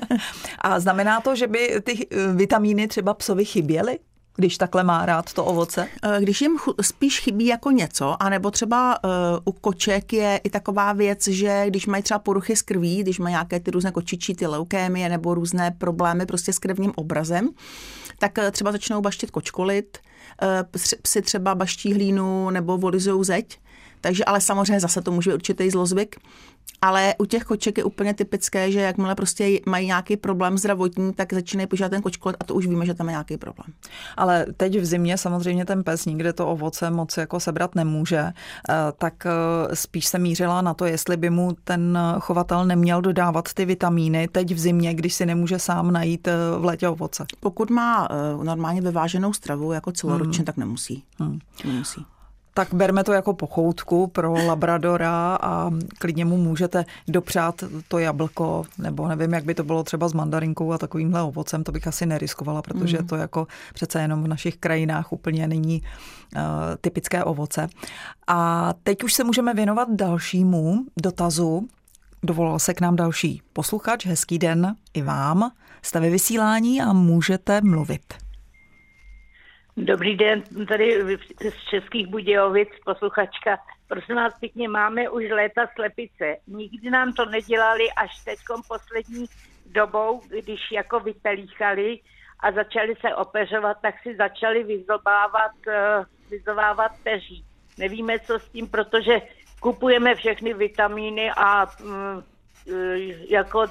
A 0.59 0.81
znamená 0.81 1.21
to, 1.21 1.37
že 1.37 1.47
by 1.47 1.81
ty 1.83 2.07
eh, 2.11 2.33
vitamíny 2.33 2.89
třeba 2.89 3.15
psovi 3.15 3.45
chyběly? 3.45 3.99
Když 4.37 4.59
takhle 4.59 4.85
má 4.85 5.07
rád 5.07 5.33
to 5.33 5.45
ovoce? 5.45 5.89
Eh, 6.03 6.21
když 6.21 6.41
jim 6.41 6.57
spíš 6.81 7.21
chybí 7.21 7.47
jako 7.47 7.71
něco, 7.71 8.23
anebo 8.23 8.51
třeba 8.51 8.99
uh, 9.05 9.11
u 9.45 9.53
koček 9.53 10.13
je 10.13 10.41
i 10.45 10.51
taková 10.51 10.93
věc, 10.93 11.29
že 11.29 11.65
když 11.67 11.87
mají 11.87 12.03
třeba 12.03 12.19
poruchy 12.19 12.57
z 12.57 12.63
krví, 12.63 13.03
když 13.03 13.19
mají 13.19 13.33
nějaké 13.33 13.61
ty 13.61 13.71
různé 13.71 13.93
kočičí, 13.93 14.35
ty 14.35 14.47
leukémie 14.47 15.09
nebo 15.09 15.35
různé 15.35 15.71
problémy 15.71 16.27
prostě 16.27 16.53
s 16.53 16.59
krevním 16.59 16.93
obrazem, 16.97 17.49
tak 18.19 18.39
uh, 18.39 18.51
třeba 18.51 18.73
začnou 18.73 19.01
baštit 19.01 19.31
kočkolit, 19.31 19.99
psy 21.03 21.23
třeba 21.23 21.55
baští 21.55 21.95
hlínu 21.95 22.51
nebo 22.51 22.79
volizou 22.79 23.25
zeď, 23.25 23.59
takže 24.07 24.25
ale 24.25 24.41
samozřejmě 24.41 24.81
zase 24.81 25.03
to 25.03 25.13
může 25.13 25.31
být 25.31 25.35
určitý 25.35 25.71
zlozvyk. 25.71 26.17
Ale 26.83 27.15
u 27.19 27.25
těch 27.25 27.45
koček 27.45 27.79
je 27.79 27.85
úplně 27.85 28.15
typické, 28.15 28.73
že 28.73 28.81
jakmile 28.81 29.15
prostě 29.15 29.61
mají 29.67 29.87
nějaký 29.87 30.17
problém 30.17 30.59
zdravotní, 30.59 31.13
tak 31.13 31.33
začínají 31.33 31.67
požívat 31.67 31.89
ten 31.89 32.03
kočkolet 32.03 32.37
a 32.41 32.45
to 32.45 32.55
už 32.55 32.67
víme, 32.67 32.87
že 32.87 32.95
tam 32.95 33.07
je 33.09 33.11
nějaký 33.11 33.37
problém. 33.37 33.73
Ale 34.17 34.47
teď 34.57 34.79
v 34.79 34.85
zimě 34.85 35.19
samozřejmě 35.19 35.65
ten 35.65 35.85
pes 35.85 36.05
nikde 36.05 36.33
to 36.33 36.49
ovoce 36.49 36.91
moc 36.91 37.17
jako 37.17 37.41
sebrat 37.41 37.75
nemůže, 37.75 38.19
eh, 38.19 38.75
tak 38.99 39.27
eh, 39.27 39.77
spíš 39.77 40.07
se 40.07 40.19
mířila 40.19 40.63
na 40.63 40.75
to, 40.75 40.85
jestli 40.85 41.17
by 41.17 41.31
mu 41.31 41.57
ten 41.65 41.99
chovatel 42.21 42.67
neměl 42.67 43.01
dodávat 43.03 43.55
ty 43.55 43.65
vitamíny 43.65 44.29
teď 44.29 44.55
v 44.55 44.59
zimě, 44.59 44.95
když 44.95 45.15
si 45.15 45.27
nemůže 45.27 45.59
sám 45.59 45.91
najít 45.91 46.29
eh, 46.29 46.33
v 46.59 46.65
létě 46.65 46.89
ovoce. 46.89 47.25
Pokud 47.41 47.71
má 47.71 48.09
normálně 48.43 48.81
vyváženou 48.81 49.33
stravu 49.33 49.73
jako 49.73 49.93
celoročně, 49.93 50.39
hmm. 50.39 50.45
tak 50.45 50.57
nemusí. 50.57 51.05
Hmm. 51.19 51.39
nemusí 51.65 52.07
tak 52.57 52.75
berme 52.75 53.05
to 53.05 53.13
jako 53.13 53.33
pochoutku 53.33 54.07
pro 54.07 54.35
Labradora 54.47 55.39
a 55.41 55.71
klidně 55.99 56.25
mu 56.25 56.37
můžete 56.37 56.85
dopřát 57.09 57.65
to 57.89 57.99
jablko, 57.99 58.65
nebo 58.79 59.09
nevím, 59.09 59.33
jak 59.33 59.45
by 59.45 59.55
to 59.55 59.65
bylo 59.65 59.85
třeba 59.85 60.09
s 60.09 60.13
mandarinkou 60.13 60.73
a 60.73 60.79
takovýmhle 60.79 61.23
ovocem, 61.23 61.65
to 61.65 61.73
bych 61.73 61.87
asi 61.87 62.07
neriskovala, 62.07 62.63
protože 62.63 62.99
mm. 62.99 63.07
to 63.07 63.17
jako 63.17 63.47
přece 63.75 64.01
jenom 64.01 64.23
v 64.23 64.29
našich 64.29 64.57
krajinách 64.57 65.13
úplně 65.13 65.49
není 65.49 65.83
uh, 65.83 66.41
typické 66.81 67.25
ovoce. 67.25 67.69
A 68.27 68.73
teď 68.83 69.05
už 69.05 69.15
se 69.15 69.25
můžeme 69.25 69.55
věnovat 69.55 69.89
dalšímu 69.91 70.79
dotazu. 71.03 71.69
Dovolal 72.23 72.59
se 72.59 72.75
k 72.75 72.81
nám 72.81 72.97
další 72.97 73.43
posluchač. 73.53 74.07
Hezký 74.07 74.39
den 74.39 74.77
i 74.95 75.03
vám. 75.03 75.51
Jste 75.83 76.01
ve 76.01 76.11
vysílání 76.11 76.83
a 76.83 76.93
můžete 76.93 77.61
mluvit. 77.61 78.26
Dobrý 79.79 80.17
den, 80.17 80.43
tady 80.69 81.17
z 81.51 81.65
Českých 81.71 82.07
Budějovic, 82.07 82.69
posluchačka. 82.85 83.59
Prosím 83.89 84.17
vás 84.17 84.35
pěkně, 84.41 84.69
máme 84.69 85.09
už 85.09 85.25
léta 85.31 85.67
slepice. 85.75 86.37
Nikdy 86.47 86.91
nám 86.91 87.13
to 87.13 87.25
nedělali 87.25 87.91
až 87.97 88.25
teď 88.25 88.39
poslední 88.69 89.27
dobou, 89.67 90.21
když 90.29 90.61
jako 90.73 91.01
vypelíchali 91.01 92.01
a 92.41 92.53
začali 92.53 92.95
se 93.01 93.15
opeřovat, 93.15 93.77
tak 93.83 93.95
si 94.03 94.17
začali 94.17 94.65
vyzobávat, 94.65 95.53
eh, 95.69 96.05
vyzobávat 96.31 96.93
peří. 97.03 97.45
Nevíme, 97.79 98.19
co 98.19 98.39
s 98.39 98.49
tím, 98.49 98.69
protože 98.69 99.21
kupujeme 99.61 100.15
všechny 100.15 100.55
vitamíny 100.55 101.31
a 101.37 101.67
mm, 101.85 102.23
eh, 102.73 102.99
jako 103.29 103.67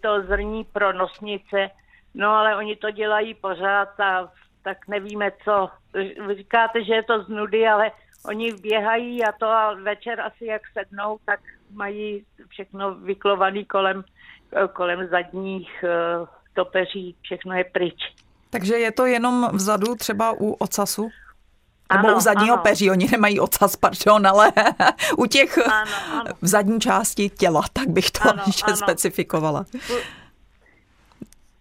to 0.00 0.22
zrní 0.22 0.64
pro 0.64 0.92
nosnice, 0.92 1.70
no 2.14 2.28
ale 2.30 2.56
oni 2.56 2.76
to 2.76 2.90
dělají 2.90 3.34
pořád 3.34 4.00
a 4.00 4.32
tak 4.68 4.88
nevíme 4.88 5.32
co. 5.44 5.68
Vy 6.26 6.34
říkáte, 6.36 6.84
že 6.84 6.94
je 6.94 7.02
to 7.02 7.22
z 7.22 7.28
nudy, 7.28 7.66
ale 7.68 7.90
oni 8.24 8.52
běhají 8.52 9.24
a 9.24 9.32
to 9.32 9.46
a 9.46 9.74
večer 9.74 10.20
asi 10.20 10.44
jak 10.44 10.62
sednou, 10.72 11.18
tak 11.24 11.40
mají 11.70 12.24
všechno 12.48 12.94
vyklovaný 12.94 13.64
kolem, 13.64 14.04
kolem 14.72 15.08
zadních 15.08 15.84
eh, 15.84 16.26
topeří, 16.54 17.16
všechno 17.22 17.54
je 17.54 17.64
pryč. 17.64 18.00
Takže 18.50 18.74
je 18.74 18.92
to 18.92 19.06
jenom 19.06 19.48
vzadu 19.52 19.94
třeba 19.94 20.32
u 20.32 20.52
ocasu? 20.52 21.08
Nebo 21.92 22.08
ano, 22.08 22.16
u 22.16 22.20
zadního 22.20 22.54
ano. 22.54 22.62
peří, 22.62 22.90
oni 22.90 23.08
nemají 23.12 23.40
ocas, 23.40 23.76
pardon, 23.76 24.26
ale 24.26 24.52
u 25.16 25.26
těch 25.26 25.58
ano, 25.58 25.92
ano. 26.12 26.34
v 26.42 26.46
zadní 26.46 26.80
části 26.80 27.28
těla, 27.28 27.62
tak 27.72 27.88
bych 27.88 28.10
to 28.10 28.28
ano, 28.28 28.42
ještě 28.46 28.66
ano. 28.66 28.76
specifikovala. 28.76 29.64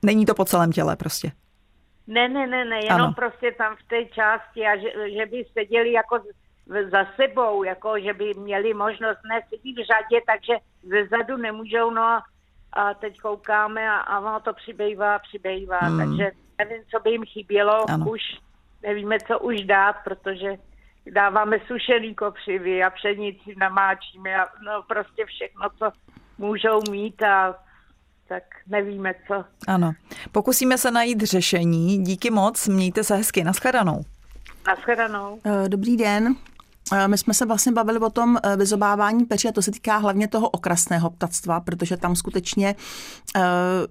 Není 0.02 0.26
to 0.26 0.34
po 0.34 0.46
celém 0.46 0.72
těle 0.72 0.96
prostě. 0.96 1.32
Ne, 2.08 2.30
ne, 2.30 2.48
ne, 2.48 2.66
ne, 2.66 2.80
jenom 2.84 3.02
ano. 3.02 3.14
prostě 3.14 3.52
tam 3.52 3.76
v 3.76 3.88
té 3.88 4.06
části 4.06 4.66
a 4.66 4.78
že, 4.78 4.90
že 5.14 5.26
by 5.26 5.46
seděli 5.54 5.92
jako 5.92 6.20
za 6.92 7.06
sebou, 7.16 7.64
jako 7.64 8.00
že 8.00 8.14
by 8.14 8.34
měli 8.34 8.74
možnost 8.74 9.20
nesedět 9.30 9.84
v 9.84 9.88
řadě, 9.88 10.22
takže 10.26 10.54
ze 10.84 11.08
zadu 11.08 11.38
nemůžou, 11.38 11.92
no 11.92 12.02
a, 12.02 12.24
a 12.74 12.94
teď 12.94 13.20
koukáme 13.20 13.90
a, 13.90 13.96
a 13.98 14.20
ono 14.20 14.40
to 14.40 14.54
přibývá, 14.54 15.20
přibývá, 15.20 15.80
hmm. 15.80 15.98
takže 15.98 16.32
nevím, 16.58 16.84
co 16.92 17.00
by 17.00 17.12
jim 17.12 17.26
chybělo, 17.26 17.90
ano. 17.90 18.06
už 18.10 18.22
nevíme, 18.84 19.20
co 19.20 19.40
už 19.40 19.62
dát, 19.62 19.96
protože 20.04 20.56
dáváme 21.12 21.58
sušený 21.68 22.16
kopřivy 22.16 22.84
a 22.84 22.90
pšenici 22.90 23.56
namáčíme 23.58 24.36
a 24.36 24.46
no 24.66 24.84
prostě 24.88 25.26
všechno, 25.26 25.70
co 25.80 25.92
můžou 26.38 26.82
mít 26.92 27.22
a 27.24 27.56
tak 28.30 28.44
nevíme 28.68 29.14
co. 29.28 29.46
Ano. 29.68 29.92
Pokusíme 30.32 30.78
se 30.78 30.92
najít 30.92 31.22
řešení. 31.22 32.04
Díky 32.04 32.30
moc, 32.30 32.68
mějte 32.68 33.04
se 33.04 33.16
hezky. 33.16 33.44
Naschledanou. 33.44 34.06
Naschledanou. 34.68 35.40
Eh, 35.44 35.70
dobrý 35.70 35.98
den. 35.98 36.36
Eh, 36.94 37.08
my 37.08 37.18
jsme 37.18 37.34
se 37.34 37.46
vlastně 37.46 37.72
bavili 37.72 38.00
o 38.00 38.10
tom 38.10 38.38
eh, 38.44 38.58
vyzobávání 38.58 39.26
peří 39.26 39.48
a 39.48 39.52
to 39.52 39.62
se 39.62 39.72
týká 39.72 39.98
hlavně 39.98 40.28
toho 40.28 40.50
okrasného 40.50 41.10
ptactva, 41.10 41.60
protože 41.60 41.98
tam 41.98 42.16
skutečně 42.16 42.76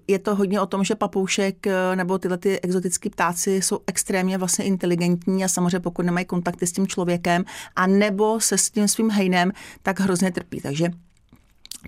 je 0.09 0.19
to 0.19 0.35
hodně 0.35 0.61
o 0.61 0.67
tom, 0.67 0.85
že 0.85 0.95
papoušek 0.95 1.67
nebo 1.95 2.19
tyhle 2.19 2.39
ty 2.39 2.61
exotické 2.61 3.11
ptáci 3.11 3.63
jsou 3.63 3.81
extrémně 3.87 4.39
vlastně 4.39 4.65
inteligentní 4.65 5.45
a 5.45 5.49
samozřejmě 5.49 5.81
pokud 5.81 6.03
nemají 6.03 6.27
kontakty 6.27 6.67
s 6.67 6.73
tím 6.73 6.87
člověkem 6.87 7.45
a 7.77 7.87
nebo 7.87 8.41
se 8.41 8.59
s 8.59 8.71
tím 8.71 8.89
svým 8.89 9.11
hejnem, 9.11 9.53
tak 9.83 10.01
hrozně 10.01 10.33
trpí. 10.33 10.61
Takže 10.61 10.89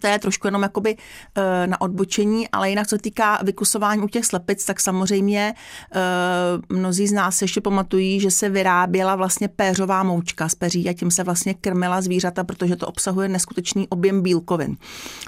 to 0.00 0.06
je 0.06 0.18
trošku 0.18 0.46
jenom 0.46 0.62
jakoby 0.62 0.96
eh, 1.34 1.66
na 1.66 1.80
odbočení, 1.80 2.48
ale 2.48 2.70
jinak 2.70 2.86
co 2.86 2.98
týká 2.98 3.38
vykusování 3.42 4.02
u 4.02 4.08
těch 4.08 4.24
slepic, 4.24 4.64
tak 4.64 4.80
samozřejmě 4.80 5.54
eh, 5.94 6.00
mnozí 6.68 7.06
z 7.06 7.12
nás 7.12 7.42
ještě 7.42 7.60
pamatují, 7.60 8.20
že 8.20 8.30
se 8.30 8.48
vyráběla 8.48 9.16
vlastně 9.16 9.48
péřová 9.48 10.02
moučka 10.02 10.48
z 10.48 10.54
peří 10.54 10.88
a 10.88 10.92
tím 10.92 11.10
se 11.10 11.24
vlastně 11.24 11.54
krmila 11.54 12.00
zvířata, 12.00 12.44
protože 12.44 12.76
to 12.76 12.86
obsahuje 12.86 13.28
neskutečný 13.28 13.88
objem 13.88 14.22
bílkovin. 14.22 14.76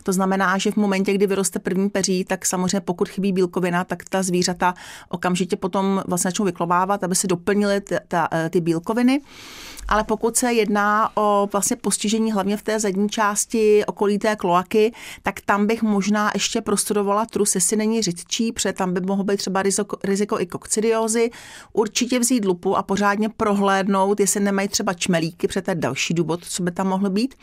To 0.03 0.13
znamená, 0.13 0.59
že 0.59 0.71
v 0.71 0.77
momentě, 0.77 1.13
kdy 1.13 1.27
vyroste 1.27 1.59
první 1.59 1.91
peří, 1.91 2.25
tak 2.25 2.47
samozřejmě 2.47 2.81
pokud 2.81 3.09
chybí 3.09 3.33
bílkovina, 3.33 3.85
tak 3.85 4.05
ta 4.09 4.23
zvířata 4.23 4.75
okamžitě 5.09 5.57
potom 5.57 6.03
vlastně 6.07 6.29
začnou 6.29 6.45
vyklovávat, 6.45 7.05
aby 7.05 7.15
se 7.15 7.27
doplnily 7.27 7.81
ty, 7.81 7.97
eh, 8.13 8.51
ty 8.51 8.61
bílkoviny 8.61 9.21
ale 9.91 10.05
pokud 10.05 10.37
se 10.37 10.53
jedná 10.53 11.17
o 11.17 11.49
vlastně 11.53 11.77
postižení 11.77 12.33
hlavně 12.33 12.57
v 12.57 12.63
té 12.63 12.81
zadní 12.81 13.09
části 13.09 13.85
okolí 13.87 14.19
té 14.19 14.37
kloaky, 14.61 14.93
tak 15.23 15.41
tam 15.41 15.67
bych 15.67 15.83
možná 15.83 16.31
ještě 16.35 16.61
prostudovala 16.61 17.27
trus, 17.27 17.55
jestli 17.55 17.77
není 17.77 18.03
řidčí, 18.03 18.53
protože 18.53 18.73
tam 18.73 18.95
by 18.95 19.01
mohlo 19.01 19.25
být 19.25 19.37
třeba 19.37 19.63
riziko, 19.63 19.97
riziko 20.05 20.41
i 20.41 20.47
kokcidiózy. 20.47 21.31
Určitě 21.73 22.19
vzít 22.19 22.45
lupu 22.45 22.77
a 22.77 22.83
pořádně 22.83 23.29
prohlédnout, 23.29 24.21
jestli 24.21 24.41
nemají 24.41 24.69
třeba 24.69 24.95
čmelíky, 24.95 25.49
protože 25.49 25.63
to 25.63 25.71
je 25.71 25.75
další 25.75 26.15
důvod, 26.15 26.45
co 26.45 26.63
by 26.63 26.71
tam 26.71 26.89
mohlo 26.89 27.11
být. 27.11 27.35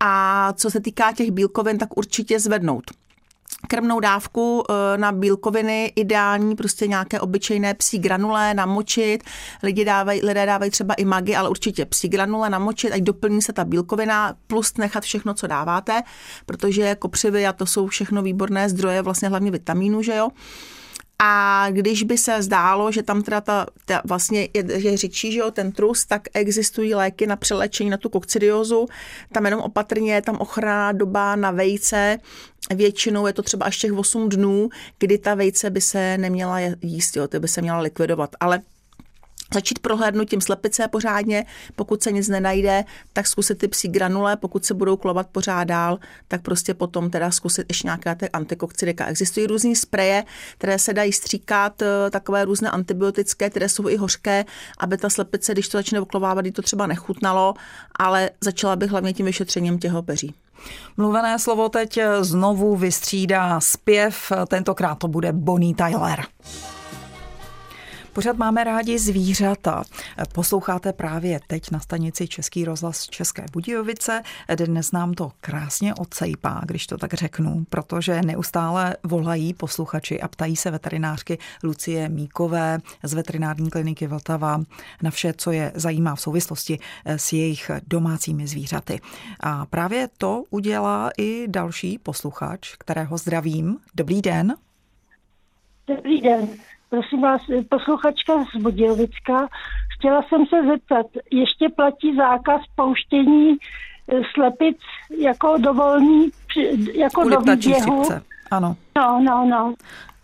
A 0.00 0.52
co 0.52 0.70
se 0.70 0.80
týká 0.80 1.12
těch 1.12 1.30
bílkovin, 1.30 1.78
tak 1.78 1.96
určitě 1.96 2.40
zvednout 2.40 2.90
krmnou 3.68 4.00
dávku 4.00 4.64
eh, 4.70 4.98
na 4.98 5.12
bílkoviny 5.12 5.92
ideální, 5.96 6.56
prostě 6.56 6.86
nějaké 6.86 7.20
obyčejné 7.20 7.74
psí 7.74 7.98
granule 7.98 8.54
namočit. 8.54 9.24
Lidi 9.62 9.84
dávají, 9.84 10.20
lidé 10.22 10.46
dávají 10.46 10.70
třeba 10.70 10.94
i 10.94 11.04
magy, 11.04 11.36
ale 11.36 11.48
určitě 11.48 11.86
psí 11.86 12.08
granule 12.08 12.50
namočit, 12.50 12.92
ať 12.92 13.02
doplní 13.02 13.42
se 13.42 13.52
ta 13.52 13.64
bílkovina, 13.64 14.34
plus 14.46 14.76
nechat 14.76 15.04
všechno, 15.04 15.34
co 15.34 15.46
dáváte, 15.46 16.02
protože 16.46 16.94
kopřivy 16.94 17.46
a 17.46 17.52
to 17.52 17.66
jsou 17.66 17.86
všechno 17.86 18.22
výborné 18.22 18.68
zdroje, 18.68 19.02
vlastně 19.02 19.28
hlavně 19.28 19.50
vitamínu, 19.50 20.02
že 20.02 20.14
jo. 20.14 20.28
A 21.24 21.66
když 21.70 22.02
by 22.02 22.18
se 22.18 22.42
zdálo, 22.42 22.92
že 22.92 23.02
tam 23.02 23.22
teda 23.22 23.40
ta, 23.40 23.66
ta 23.84 24.02
vlastně 24.04 24.48
je, 24.54 24.64
je 24.78 24.96
řečí, 24.96 25.32
že 25.32 25.38
jo, 25.38 25.50
ten 25.50 25.72
trus, 25.72 26.04
tak 26.04 26.22
existují 26.34 26.94
léky 26.94 27.26
na 27.26 27.36
přelečení 27.36 27.90
na 27.90 27.96
tu 27.96 28.08
kokcidiozu. 28.08 28.86
Tam 29.32 29.44
jenom 29.44 29.60
opatrně 29.60 30.14
je 30.14 30.22
tam 30.22 30.36
ochrana 30.36 30.92
doba 30.92 31.36
na 31.36 31.50
vejce, 31.50 32.18
Většinou 32.74 33.26
je 33.26 33.32
to 33.32 33.42
třeba 33.42 33.66
až 33.66 33.78
těch 33.78 33.92
8 33.92 34.28
dnů, 34.28 34.68
kdy 34.98 35.18
ta 35.18 35.34
vejce 35.34 35.70
by 35.70 35.80
se 35.80 36.18
neměla 36.18 36.58
jíst, 36.82 37.16
jo, 37.16 37.28
ty 37.28 37.38
by 37.38 37.48
se 37.48 37.62
měla 37.62 37.80
likvidovat. 37.80 38.30
Ale 38.40 38.60
začít 39.54 39.78
prohlédnutím 39.78 40.40
slepice 40.40 40.88
pořádně, 40.88 41.44
pokud 41.76 42.02
se 42.02 42.12
nic 42.12 42.28
nenajde, 42.28 42.84
tak 43.12 43.26
zkusit 43.26 43.58
ty 43.58 43.68
psí 43.68 43.88
granule, 43.88 44.36
pokud 44.36 44.64
se 44.64 44.74
budou 44.74 44.96
klovat 44.96 45.26
pořád 45.32 45.64
dál, 45.64 45.98
tak 46.28 46.42
prostě 46.42 46.74
potom 46.74 47.10
teda 47.10 47.30
zkusit 47.30 47.66
ještě 47.68 47.86
nějaké 47.86 48.14
ty 48.14 48.30
antikokcidika. 48.30 49.06
Existují 49.06 49.46
různé 49.46 49.74
spreje, 49.74 50.24
které 50.58 50.78
se 50.78 50.94
dají 50.94 51.12
stříkat, 51.12 51.82
eh, 51.82 52.10
takové 52.10 52.44
různé 52.44 52.70
antibiotické, 52.70 53.50
které 53.50 53.68
jsou 53.68 53.88
i 53.88 53.96
hořké, 53.96 54.44
aby 54.78 54.96
ta 54.96 55.10
slepice, 55.10 55.52
když 55.52 55.68
to 55.68 55.78
začne 55.78 56.00
oklovávat, 56.00 56.44
to 56.52 56.62
třeba 56.62 56.86
nechutnalo, 56.86 57.54
ale 57.96 58.30
začala 58.40 58.76
bych 58.76 58.90
hlavně 58.90 59.12
tím 59.12 59.26
vyšetřením 59.26 59.78
těch 59.78 59.92
peří. 60.00 60.34
Mluvené 60.96 61.38
slovo 61.38 61.68
teď 61.68 61.98
znovu 62.20 62.76
vystřídá 62.76 63.60
zpěv, 63.60 64.32
tentokrát 64.46 64.98
to 64.98 65.08
bude 65.08 65.32
Bonnie 65.32 65.74
Tyler. 65.74 66.24
Pořád 68.12 68.36
máme 68.36 68.64
rádi 68.64 68.98
zvířata. 68.98 69.84
Posloucháte 70.34 70.92
právě 70.92 71.40
teď 71.46 71.70
na 71.70 71.80
stanici 71.80 72.28
Český 72.28 72.64
rozhlas 72.64 73.06
České 73.06 73.44
Budějovice. 73.52 74.22
Dnes 74.56 74.92
nám 74.92 75.14
to 75.14 75.32
krásně 75.40 75.94
odsejpá, 75.94 76.60
když 76.66 76.86
to 76.86 76.98
tak 76.98 77.14
řeknu, 77.14 77.66
protože 77.70 78.22
neustále 78.22 78.96
volají 79.02 79.54
posluchači 79.54 80.20
a 80.20 80.28
ptají 80.28 80.56
se 80.56 80.70
veterinářky 80.70 81.38
Lucie 81.64 82.08
Míkové 82.08 82.78
z 83.02 83.14
veterinární 83.14 83.70
kliniky 83.70 84.06
Vltava 84.06 84.60
na 85.02 85.10
vše, 85.10 85.34
co 85.36 85.52
je 85.52 85.72
zajímá 85.74 86.14
v 86.14 86.20
souvislosti 86.20 86.78
s 87.04 87.32
jejich 87.32 87.70
domácími 87.86 88.46
zvířaty. 88.46 89.00
A 89.40 89.66
právě 89.66 90.08
to 90.18 90.44
udělá 90.50 91.10
i 91.18 91.48
další 91.48 91.98
posluchač, 91.98 92.74
kterého 92.78 93.18
zdravím. 93.18 93.78
Dobrý 93.94 94.22
den. 94.22 94.54
Dobrý 95.86 96.20
den. 96.20 96.48
Prosím 96.92 97.20
vás, 97.20 97.42
posluchačka 97.68 98.32
z 98.56 98.62
Budějovicka. 98.62 99.48
Chtěla 99.98 100.22
jsem 100.22 100.46
se 100.46 100.56
zeptat, 100.68 101.06
ještě 101.30 101.68
platí 101.76 102.16
zákaz 102.16 102.60
pouštění 102.74 103.56
eh, 104.08 104.20
slepic 104.34 104.76
jako 105.18 105.56
dovolní, 105.58 106.30
jako 106.94 107.20
Kvůli 107.20 107.36
do 107.36 107.52
výběhu? 107.52 108.02
Ano. 108.50 108.76
No, 108.96 109.20
no, 109.22 109.46
no. 109.46 109.74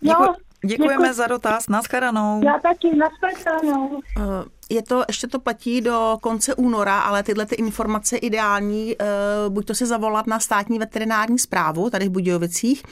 Děkuji. 0.01 0.27
No, 0.27 0.35
Děkujeme 0.65 1.03
děkuji. 1.03 1.13
za 1.13 1.27
dotaz. 1.27 1.69
Naschledanou. 1.69 2.41
Já 2.45 2.59
taky, 2.59 2.95
naschledanou. 2.95 3.99
Eh, 4.17 4.21
je 4.69 4.83
to, 4.83 5.03
ještě 5.07 5.27
to 5.27 5.39
platí 5.39 5.81
do 5.81 6.17
konce 6.21 6.55
února, 6.55 6.99
ale 6.99 7.23
tyhle 7.23 7.45
ty 7.45 7.55
informace 7.55 8.17
ideální, 8.17 8.95
eh, 8.99 9.05
buď 9.49 9.65
to 9.65 9.75
si 9.75 9.85
zavolat 9.85 10.27
na 10.27 10.39
státní 10.39 10.79
veterinární 10.79 11.39
zprávu 11.39 11.89
tady 11.89 12.05
v 12.05 12.11
Budějovicích, 12.11 12.83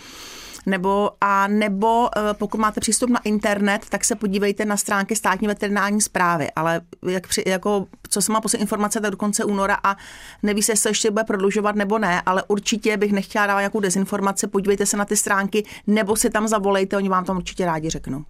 nebo, 0.67 1.11
a 1.21 1.47
nebo 1.47 2.09
eh, 2.17 2.33
pokud 2.33 2.57
máte 2.57 2.79
přístup 2.79 3.09
na 3.09 3.19
internet, 3.19 3.85
tak 3.89 4.05
se 4.05 4.15
podívejte 4.15 4.65
na 4.65 4.77
stránky 4.77 5.15
státní 5.15 5.47
veterinární 5.47 6.01
zprávy, 6.01 6.51
ale 6.55 6.81
jak 7.07 7.27
při, 7.27 7.43
jako, 7.47 7.87
co 8.09 8.21
se 8.21 8.31
má 8.31 8.41
poslední 8.41 8.61
informace, 8.61 9.01
tak 9.01 9.11
do 9.11 9.17
konce 9.17 9.43
února 9.43 9.77
a 9.83 9.97
neví 10.43 10.63
se, 10.63 10.71
jestli 10.71 10.89
ještě 10.89 11.11
bude 11.11 11.23
prodlužovat 11.23 11.75
nebo 11.75 11.99
ne, 11.99 12.21
ale 12.25 12.43
určitě 12.47 12.97
bych 12.97 13.11
nechtěla 13.11 13.47
dávat 13.47 13.61
nějakou 13.61 13.79
dezinformaci, 13.79 14.47
podívejte 14.47 14.85
se 14.85 14.97
na 14.97 15.05
ty 15.05 15.17
stránky, 15.17 15.65
nebo 15.87 16.15
si 16.15 16.29
tam 16.29 16.47
zavolejte, 16.47 16.97
oni 16.97 17.09
vám 17.09 17.25
tam 17.25 17.37
určitě 17.37 17.65
rádi 17.65 17.89
řeknou. 17.89 18.23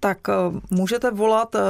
Tak 0.00 0.18
eh, 0.28 0.32
můžete 0.70 1.10
volat 1.10 1.54
eh, 1.54 1.60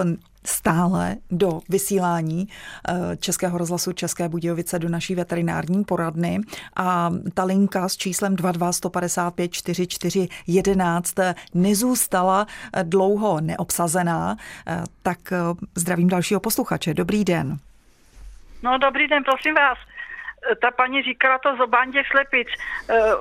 stále 0.46 1.16
do 1.30 1.60
vysílání 1.68 2.48
eh, 2.48 3.16
Českého 3.16 3.58
rozhlasu 3.58 3.92
České 3.92 4.28
Budějovice 4.28 4.78
do 4.78 4.88
naší 4.88 5.14
veterinární 5.14 5.84
poradny 5.84 6.40
a 6.76 7.10
ta 7.34 7.44
linka 7.44 7.88
s 7.88 7.96
číslem 7.96 8.36
22 8.36 8.72
155 8.72 9.52
44 9.52 10.28
11 10.46 11.14
nezůstala 11.54 12.46
eh, 12.46 12.84
dlouho 12.84 13.40
neobsazená, 13.40 14.36
eh, 14.66 14.82
tak 15.02 15.18
zdravím 15.74 16.08
dalšího 16.08 16.40
posluchače. 16.40 16.94
Dobrý 16.94 17.24
den. 17.24 17.56
No 18.62 18.78
dobrý 18.78 19.08
den, 19.08 19.24
prosím 19.24 19.54
vás 19.54 19.78
ta 20.62 20.70
paní 20.70 21.02
říkala 21.02 21.38
to 21.38 21.56
zobání 21.56 21.92
těch 21.92 22.06
slepic, 22.10 22.48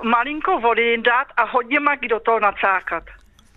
malinko 0.03 0.59
vody 0.59 0.97
dát 0.97 1.27
a 1.37 1.43
hodně 1.43 1.79
magi 1.79 2.07
do 2.07 2.19
toho 2.19 2.39
nacákat. 2.39 3.03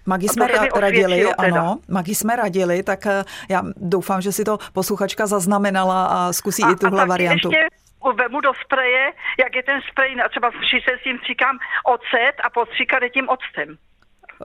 Magi 0.08 0.28
jsme 0.28 0.46
radili, 0.80 1.32
ano, 1.38 1.78
Magi 1.88 2.14
jsme 2.14 2.36
radili, 2.36 2.82
tak 2.82 3.06
eh, 3.06 3.24
já 3.48 3.62
doufám, 3.76 4.20
že 4.20 4.32
si 4.32 4.44
to 4.44 4.58
posluchačka 4.72 5.26
zaznamenala 5.26 6.06
a 6.06 6.32
zkusí 6.32 6.62
a, 6.62 6.72
i 6.72 6.76
tuhle 6.76 7.02
a 7.02 7.06
variantu. 7.06 7.50
Ještě 7.52 7.68
vemu 8.14 8.40
do 8.40 8.52
spreje, 8.64 9.12
jak 9.38 9.56
je 9.56 9.62
ten 9.62 9.80
sprej, 9.90 10.16
třeba 10.30 10.50
se 10.50 10.92
s 11.00 11.02
tím 11.02 11.18
říkám 11.28 11.58
ocet 11.84 12.34
a 12.44 12.50
podstříkat 12.50 13.02
tím 13.14 13.28
octem. 13.28 13.76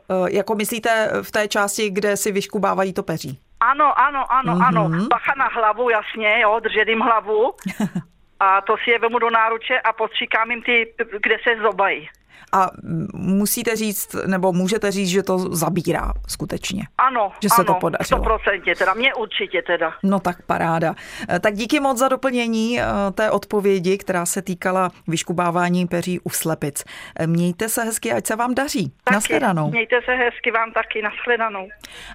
Uh, 0.07 0.27
jako 0.27 0.55
myslíte 0.55 1.09
v 1.21 1.31
té 1.31 1.47
části, 1.47 1.89
kde 1.89 2.17
si 2.17 2.31
vyškubávají 2.31 2.93
to 2.93 3.03
peří? 3.03 3.39
Ano, 3.59 3.99
ano, 3.99 4.31
ano, 4.31 4.53
mm-hmm. 4.53 4.67
ano. 4.67 5.07
Bacha 5.07 5.33
na 5.37 5.47
hlavu, 5.47 5.89
jasně, 5.89 6.39
jo, 6.41 6.59
držet 6.59 6.87
jim 6.87 6.99
hlavu. 6.99 7.53
a 8.39 8.61
to 8.61 8.75
si 8.83 8.91
je 8.91 8.99
vemu 8.99 9.19
do 9.19 9.29
náruče 9.29 9.79
a 9.79 9.93
podstříkám 9.93 10.51
jim 10.51 10.61
ty, 10.61 10.93
kde 11.21 11.37
se 11.43 11.61
zobají. 11.61 12.09
A 12.51 12.69
musíte 13.13 13.75
říct, 13.75 14.15
nebo 14.25 14.53
můžete 14.53 14.91
říct, 14.91 15.09
že 15.09 15.23
to 15.23 15.37
zabírá 15.55 16.13
skutečně. 16.27 16.83
Ano, 16.97 17.31
že 17.41 17.49
se 17.49 17.61
ano, 17.61 17.73
to 17.73 17.73
podařilo. 17.73 18.21
100% 18.21 18.77
teda, 18.77 18.93
mě 18.93 19.13
určitě 19.13 19.61
teda. 19.61 19.93
No 20.03 20.19
tak 20.19 20.41
paráda. 20.41 20.95
Eh, 21.29 21.39
tak 21.39 21.53
díky 21.53 21.79
moc 21.79 21.97
za 21.97 22.07
doplnění 22.07 22.79
eh, 22.79 22.85
té 23.13 23.31
odpovědi, 23.31 23.97
která 23.97 24.25
se 24.25 24.41
týkala 24.41 24.91
vyškubávání 25.07 25.87
peří 25.87 26.19
u 26.19 26.29
slepic. 26.29 26.83
Eh, 27.19 27.27
mějte 27.27 27.69
se 27.69 27.83
hezky, 27.83 28.11
ať 28.11 28.27
se 28.27 28.35
vám 28.35 28.55
daří. 28.55 28.93
Taky, 29.03 29.15
nashledanou. 29.15 29.69
Mějte 29.69 29.95
se 30.05 30.11
hezky, 30.11 30.51
vám 30.51 30.71
taky, 30.71 31.01
nashledanou. 31.01 31.67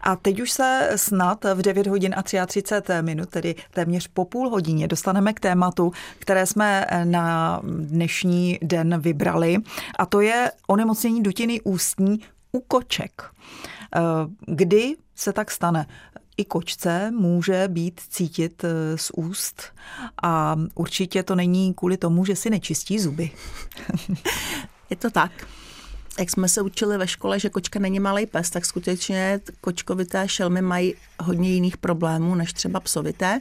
A 0.02 0.16
teď 0.16 0.40
už 0.40 0.50
se 0.50 0.90
snad 0.96 1.44
v 1.54 1.62
9 1.62 1.86
hodin 1.86 2.14
a 2.16 2.22
33 2.46 2.92
minut, 3.02 3.28
tedy 3.28 3.54
téměř 3.70 4.08
po 4.08 4.24
půl 4.24 4.50
hodině, 4.50 4.88
dostaneme 4.88 5.32
k 5.32 5.40
tématu, 5.40 5.92
které 6.18 6.46
jsme 6.46 6.86
na 7.04 7.60
dnešní 7.64 8.58
den 8.62 9.00
vybrali. 9.00 9.56
A 9.98 10.06
to 10.08 10.20
je 10.20 10.52
onemocnění 10.66 11.22
dutiny 11.22 11.60
ústní 11.60 12.20
u 12.52 12.60
koček. 12.60 13.22
Eh, 13.96 14.00
kdy 14.46 14.96
se 15.14 15.32
tak 15.32 15.50
stane? 15.50 15.86
I 16.36 16.44
kočce 16.44 17.10
může 17.10 17.68
být 17.68 18.00
cítit 18.08 18.64
eh, 18.64 18.98
z 18.98 19.10
úst 19.16 19.62
a 20.22 20.56
určitě 20.74 21.22
to 21.22 21.34
není 21.34 21.74
kvůli 21.74 21.96
tomu, 21.96 22.24
že 22.24 22.36
si 22.36 22.50
nečistí 22.50 22.98
zuby. 22.98 23.30
Je 24.90 24.96
to 24.96 25.10
tak. 25.10 25.32
Jak 26.18 26.30
jsme 26.30 26.48
se 26.48 26.62
učili 26.62 26.98
ve 26.98 27.08
škole, 27.08 27.40
že 27.40 27.50
kočka 27.50 27.78
není 27.78 28.00
malý 28.00 28.26
pes, 28.26 28.50
tak 28.50 28.64
skutečně 28.64 29.40
kočkovité 29.60 30.28
šelmy 30.28 30.62
mají 30.62 30.94
hodně 31.20 31.50
jiných 31.50 31.76
problémů 31.76 32.34
než 32.34 32.52
třeba 32.52 32.80
psovité. 32.80 33.40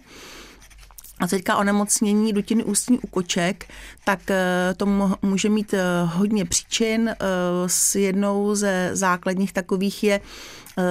A 1.20 1.28
teďka 1.28 1.58
onemocnění 1.58 2.34
dutiny 2.34 2.64
ústní 2.64 3.00
u 3.00 3.08
koček, 3.08 3.66
tak 4.06 4.32
eh, 4.32 4.74
to 4.78 4.86
může 5.22 5.50
mít 5.50 5.74
eh, 5.74 5.82
hodně 6.04 6.46
příčin. 6.46 7.10
Eh, 7.10 7.16
s 7.68 7.96
jednou 7.96 8.56
ze 8.56 8.90
základních 8.94 9.54
takových 9.54 10.04
je 10.04 10.22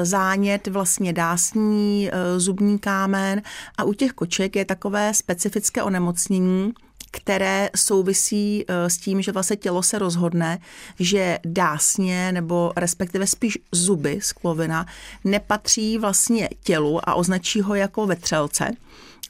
zánět 0.02 0.66
vlastně 0.66 1.12
dásní, 1.12 2.10
zubní 2.36 2.78
kámen 2.78 3.42
a 3.78 3.84
u 3.84 3.92
těch 3.92 4.12
koček 4.12 4.56
je 4.56 4.64
takové 4.64 5.14
specifické 5.14 5.82
onemocnění, 5.82 6.72
které 7.10 7.70
souvisí 7.76 8.64
s 8.68 8.98
tím, 8.98 9.22
že 9.22 9.32
vlastně 9.32 9.56
tělo 9.56 9.82
se 9.82 9.98
rozhodne, 9.98 10.58
že 10.98 11.38
dásně 11.44 12.32
nebo 12.32 12.72
respektive 12.76 13.26
spíš 13.26 13.58
zuby 13.72 14.18
sklovina 14.22 14.86
nepatří 15.24 15.98
vlastně 15.98 16.48
tělu 16.62 17.08
a 17.08 17.14
označí 17.14 17.60
ho 17.60 17.74
jako 17.74 18.06
vetřelce 18.06 18.70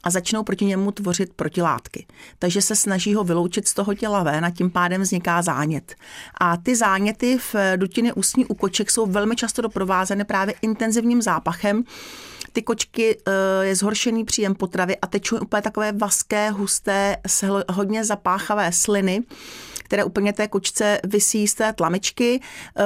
a 0.07 0.09
začnou 0.09 0.43
proti 0.43 0.65
němu 0.65 0.91
tvořit 0.91 1.33
protilátky. 1.33 2.05
Takže 2.39 2.61
se 2.61 2.75
snaží 2.75 3.13
ho 3.13 3.23
vyloučit 3.23 3.67
z 3.67 3.73
toho 3.73 3.93
těla 3.93 4.23
ven 4.23 4.45
a 4.45 4.51
tím 4.51 4.71
pádem 4.71 5.01
vzniká 5.01 5.41
zánět. 5.41 5.95
A 6.39 6.57
ty 6.57 6.75
záněty 6.75 7.37
v 7.37 7.55
dutině 7.75 8.13
ústní 8.13 8.45
u 8.45 8.53
koček 8.53 8.91
jsou 8.91 9.05
velmi 9.05 9.35
často 9.35 9.61
doprovázeny 9.61 10.23
právě 10.23 10.55
intenzivním 10.61 11.21
zápachem, 11.21 11.83
ty 12.53 12.61
kočky 12.61 13.17
eh, 13.17 13.65
je 13.65 13.75
zhoršený 13.75 14.25
příjem 14.25 14.55
potravy 14.55 14.97
a 14.97 15.07
tečou 15.07 15.37
úplně 15.37 15.61
takové 15.61 15.91
vaské, 15.91 16.51
husté, 16.51 17.17
hodně 17.69 18.05
zapáchavé 18.05 18.71
sliny 18.71 19.23
které 19.83 20.03
úplně 20.03 20.33
té 20.33 20.47
kočce 20.47 20.99
vysí 21.03 21.47
z 21.47 21.53
té 21.53 21.73
tlamičky, 21.73 22.41
eh, 22.77 22.83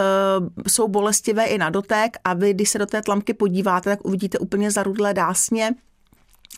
jsou 0.69 0.87
bolestivé 0.87 1.45
i 1.45 1.57
na 1.57 1.69
dotek 1.69 2.17
a 2.23 2.33
vy, 2.33 2.53
když 2.53 2.69
se 2.69 2.79
do 2.79 2.85
té 2.85 3.01
tlamky 3.01 3.33
podíváte, 3.33 3.89
tak 3.89 4.05
uvidíte 4.05 4.39
úplně 4.39 4.71
zarudlé 4.71 5.13
dásně, 5.13 5.71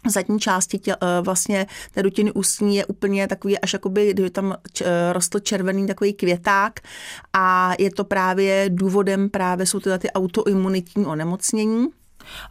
zadní 0.07 0.39
části 0.39 0.79
tě, 0.79 0.95
eh, 0.95 1.21
vlastně 1.21 1.67
té 1.91 2.03
dutiny 2.03 2.31
ústní 2.31 2.75
je 2.75 2.85
úplně 2.85 3.27
takový, 3.27 3.59
až 3.59 3.73
jakoby, 3.73 4.13
kdyby 4.13 4.29
tam 4.29 4.55
eh, 4.81 5.13
rostl 5.13 5.39
červený 5.39 5.87
takový 5.87 6.13
květák 6.13 6.79
a 7.33 7.73
je 7.79 7.91
to 7.91 8.03
právě 8.03 8.65
důvodem, 8.69 9.29
právě 9.29 9.65
jsou 9.65 9.79
tyhle 9.79 9.99
ty 9.99 10.11
autoimunitní 10.11 11.05
onemocnění. 11.05 11.87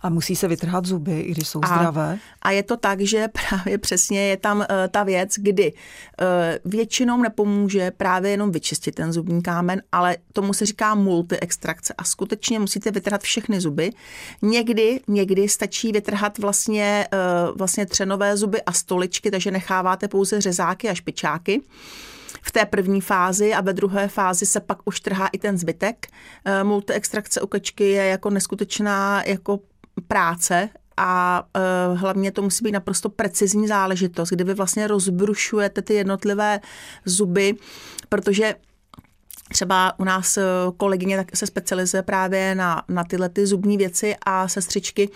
A 0.03 0.09
musí 0.09 0.37
se 0.37 0.49
vytrhat 0.49 0.87
zuby, 0.87 1.21
i 1.21 1.31
když 1.31 1.49
jsou 1.49 1.61
a, 1.63 1.67
zdravé? 1.67 2.19
A 2.43 2.51
je 2.51 2.63
to 2.63 2.77
tak, 2.77 3.01
že 3.01 3.29
právě 3.49 3.79
přesně 3.79 4.21
je 4.21 4.37
tam 4.37 4.59
uh, 4.59 4.65
ta 4.91 5.03
věc, 5.03 5.35
kdy 5.39 5.73
uh, 5.73 6.73
většinou 6.73 7.23
nepomůže 7.23 7.91
právě 7.91 8.31
jenom 8.31 8.53
vyčistit 8.53 8.95
ten 8.95 9.13
zubní 9.13 9.43
kámen, 9.43 9.83
ale 9.93 10.17
tomu 10.33 10.55
se 10.55 10.67
říká 10.67 10.95
multiextrakce 10.95 11.95
a 11.99 12.05
skutečně 12.05 12.59
musíte 12.59 12.91
vytrhat 12.91 13.23
všechny 13.23 13.61
zuby. 13.61 13.91
Někdy, 14.43 15.01
někdy 15.09 15.49
stačí 15.49 15.93
vytrhat 15.93 16.39
vlastně, 16.39 17.09
uh, 17.13 17.59
vlastně 17.59 17.87
třenové 17.87 18.37
zuby 18.37 18.63
a 18.63 18.73
stoličky, 18.73 19.31
takže 19.31 19.51
necháváte 19.51 20.09
pouze 20.09 20.41
řezáky 20.41 20.89
a 20.89 20.95
špičáky 20.95 21.63
v 22.43 22.53
té 22.53 22.65
první 22.67 23.01
fázi 23.01 23.55
a 23.55 23.61
ve 23.61 23.73
druhé 23.73 24.09
fázi 24.09 24.47
se 24.47 24.61
pak 24.61 24.79
už 24.85 25.01
trhá 25.01 25.27
i 25.27 25.39
ten 25.39 25.59
zbytek. 25.59 26.07
Multiextrakce 26.63 27.41
u 27.41 27.47
kačky 27.47 27.85
je 27.85 28.05
jako 28.05 28.31
neskutečná 28.31 29.23
jako 29.27 29.61
práce 30.09 30.69
a 30.97 31.43
uh, 31.91 31.99
hlavně 31.99 32.33
to 32.33 32.43
musí 32.43 32.65
být 32.65 32.73
naprosto 32.73 33.09
precizní 33.09 33.69
záležitost, 33.69 34.31
kdy 34.31 34.45
vy 34.45 34.55
vlastně 34.55 34.87
rozbrušujete 34.87 35.83
ty 35.83 35.95
jednotlivé 35.95 36.61
zuby, 37.05 37.55
protože 38.09 38.55
Třeba 39.53 39.99
u 39.99 40.05
nás 40.05 40.37
e, 40.37 40.43
kolegyně 40.77 41.17
tak 41.17 41.37
se 41.37 41.47
specializuje 41.47 42.03
právě 42.03 42.55
na, 42.55 42.83
na 42.89 43.05
tyhle 43.05 43.29
ty 43.29 43.47
zubní 43.47 43.77
věci 43.77 44.17
a 44.27 44.49
sestřičky 44.49 45.11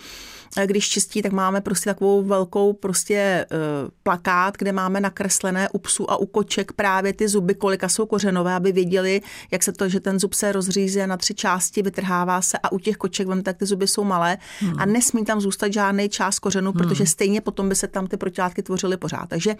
když 0.65 0.89
čistí, 0.89 1.21
tak 1.21 1.31
máme 1.31 1.61
prostě 1.61 1.89
takovou 1.89 2.23
velkou 2.23 2.73
prostě 2.73 3.45
uh, 3.51 3.89
plakát, 4.03 4.57
kde 4.57 4.71
máme 4.71 4.99
nakreslené 5.01 5.69
u 5.69 5.79
psů 5.79 6.11
a 6.11 6.17
u 6.17 6.25
koček 6.25 6.71
právě 6.71 7.13
ty 7.13 7.27
zuby, 7.27 7.55
kolika 7.55 7.89
jsou 7.89 8.05
kořenové, 8.05 8.53
aby 8.53 8.71
věděli, 8.71 9.21
jak 9.51 9.63
se 9.63 9.71
to, 9.71 9.89
že 9.89 9.99
ten 9.99 10.19
zub 10.19 10.33
se 10.33 10.51
rozříze 10.51 11.07
na 11.07 11.17
tři 11.17 11.33
části, 11.33 11.81
vytrhává 11.81 12.41
se 12.41 12.57
a 12.63 12.71
u 12.71 12.79
těch 12.79 12.97
koček, 12.97 13.27
vem, 13.27 13.43
tak 13.43 13.57
ty 13.57 13.65
zuby 13.65 13.87
jsou 13.87 14.03
malé 14.03 14.37
hmm. 14.59 14.73
a 14.79 14.85
nesmí 14.85 15.25
tam 15.25 15.41
zůstat 15.41 15.73
žádný 15.73 16.09
část 16.09 16.39
kořenu, 16.39 16.71
hmm. 16.71 16.77
protože 16.77 17.05
stejně 17.05 17.41
potom 17.41 17.69
by 17.69 17.75
se 17.75 17.87
tam 17.87 18.07
ty 18.07 18.17
protilátky 18.17 18.63
tvořily 18.63 18.97
pořád. 18.97 19.29
Takže 19.29 19.55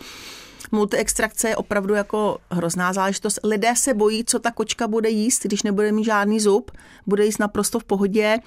multiextrakce 0.72 1.50
je 1.50 1.56
opravdu 1.56 1.94
jako 1.94 2.38
hrozná 2.52 2.94
záležitost. 2.94 3.40
Lidé 3.44 3.76
se 3.76 3.94
bojí, 3.94 4.26
co 4.26 4.40
ta 4.40 4.52
kočka 4.52 4.88
bude 4.88 5.10
jíst, 5.10 5.44
když 5.44 5.64
nebude 5.64 5.92
mít 5.92 6.04
žádný 6.04 6.40
zub, 6.40 6.72
bude 7.08 7.26
jíst 7.26 7.40
naprosto 7.40 7.80
v 7.80 7.84
pohodě. 7.84 8.40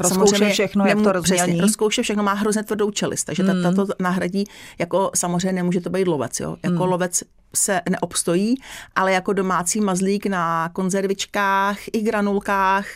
Rozkouše 0.00 0.50
všechno, 0.50 0.86
jak 0.86 1.02
to 1.02 1.12
rozmělní. 1.12 1.60
rozkouše 1.60 2.02
všechno, 2.02 2.22
má 2.22 2.32
hrozně 2.32 2.62
tvrdou 2.62 2.90
čelist, 2.90 3.26
takže 3.26 3.42
mm. 3.42 3.62
tato 3.62 3.86
nahradí, 4.00 4.44
jako 4.78 5.10
samozřejmě 5.14 5.52
nemůže 5.52 5.80
to 5.80 5.90
být 5.90 6.08
lovec, 6.08 6.40
jo. 6.40 6.56
Jako 6.62 6.84
mm. 6.84 6.90
lovec 6.90 7.22
se 7.56 7.80
neobstojí, 7.90 8.54
ale 8.94 9.12
jako 9.12 9.32
domácí 9.32 9.80
mazlík 9.80 10.26
na 10.26 10.68
konzervičkách 10.68 11.78
i 11.92 12.02
granulkách 12.02 12.86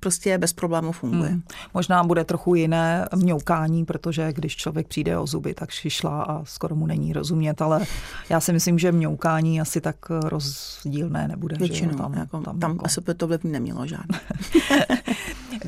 prostě 0.00 0.38
bez 0.38 0.52
problémů 0.52 0.92
funguje. 0.92 1.30
Hmm. 1.30 1.42
Možná 1.74 2.04
bude 2.04 2.24
trochu 2.24 2.54
jiné 2.54 3.08
mňoukání, 3.16 3.84
protože 3.84 4.32
když 4.32 4.56
člověk 4.56 4.88
přijde 4.88 5.18
o 5.18 5.26
zuby, 5.26 5.54
tak 5.54 5.70
šišla 5.70 6.22
a 6.22 6.44
skoro 6.44 6.76
mu 6.76 6.86
není 6.86 7.12
rozumět, 7.12 7.62
ale 7.62 7.80
já 8.28 8.40
si 8.40 8.52
myslím, 8.52 8.78
že 8.78 8.92
mňoukání 8.92 9.60
asi 9.60 9.80
tak 9.80 9.96
rozdílné 10.10 11.28
nebude. 11.28 11.56
Většinou, 11.56 11.90
že 11.90 11.96
tam, 11.96 12.14
jako, 12.14 12.40
tam, 12.40 12.60
tam 12.60 12.70
jako... 12.70 12.86
asi 12.86 13.00
by 13.00 13.14
to 13.14 13.26
vliv 13.26 13.44
nemělo 13.44 13.86
žádný. 13.86 14.18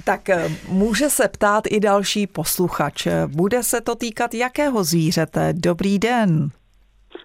tak 0.04 0.28
eh, 0.28 0.48
může 0.68 1.10
se 1.10 1.28
ptát 1.28 1.64
i 1.66 1.80
další 1.80 2.26
posluchač. 2.26 3.06
Bude 3.26 3.62
se 3.62 3.80
to 3.80 3.94
týkat 3.94 4.34
jakého 4.34 4.84
zvířete? 4.84 5.52
Dobrý 5.52 5.98
den. 5.98 6.48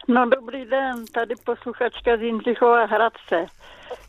No 0.08 0.30
dobrý 0.30 0.66
den, 0.66 1.06
tady 1.13 1.36
posluchačka 1.46 2.18
z 2.18 2.22
Jindřichova 2.22 2.86
Hradce. 2.86 3.46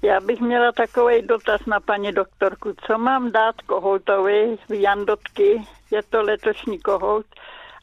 Já 0.02 0.20
bych 0.20 0.40
měla 0.40 0.72
takový 0.72 1.22
dotaz 1.22 1.60
na 1.66 1.80
paní 1.80 2.12
doktorku. 2.12 2.74
Co 2.86 2.98
mám 2.98 3.32
dát 3.32 3.62
kohoutovi 3.66 4.56
v 4.68 4.80
Jandotky? 4.80 5.62
Je 5.90 6.02
to 6.10 6.22
letošní 6.22 6.78
kohout. 6.78 7.26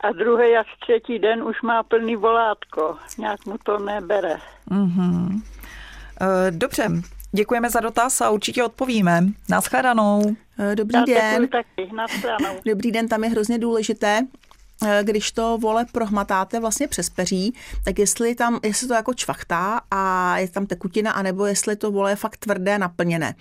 A 0.02 0.12
druhý 0.12 0.58
až 0.58 0.68
třetí 0.82 1.20
den 1.20 1.44
už 1.44 1.62
má 1.62 1.84
plný 1.84 2.16
volátko. 2.16 2.98
Nějak 3.18 3.46
mu 3.46 3.58
to 3.64 3.80
nebere. 3.80 4.38
Mm-hmm. 4.72 5.42
Dobře, 6.50 6.90
děkujeme 7.32 7.70
za 7.70 7.80
dotaz 7.80 8.22
a 8.22 8.30
určitě 8.30 8.64
odpovíme. 8.64 9.24
Naschledanou. 9.50 10.36
E, 10.60 10.76
dobrý 10.76 11.00
Já 11.00 11.06
den. 11.06 11.48
Taky. 11.48 11.90
Dobrý 12.66 12.92
den, 12.92 13.08
tam 13.08 13.24
je 13.24 13.30
hrozně 13.30 13.60
důležité, 13.60 14.28
Eh, 14.84 15.04
když 15.04 15.32
to 15.32 15.58
vole 15.58 15.86
prohmatáte 15.92 16.60
vlastně 16.60 16.88
přes 16.88 17.10
peří, 17.10 17.54
tak 17.86 18.00
jestli 18.00 18.36
tam, 18.36 18.60
jestli 18.64 18.88
to 18.88 18.94
jako 18.94 19.14
čvachtá 19.14 19.82
a 19.92 20.38
je 20.38 20.48
tam 20.48 20.66
tekutina, 20.66 21.12
anebo 21.12 21.46
jestli 21.46 21.76
to 21.76 21.92
vole 21.92 22.12
je 22.12 22.16
fakt 22.16 22.38
tvrdé, 22.38 22.78
naplněné 22.78 23.36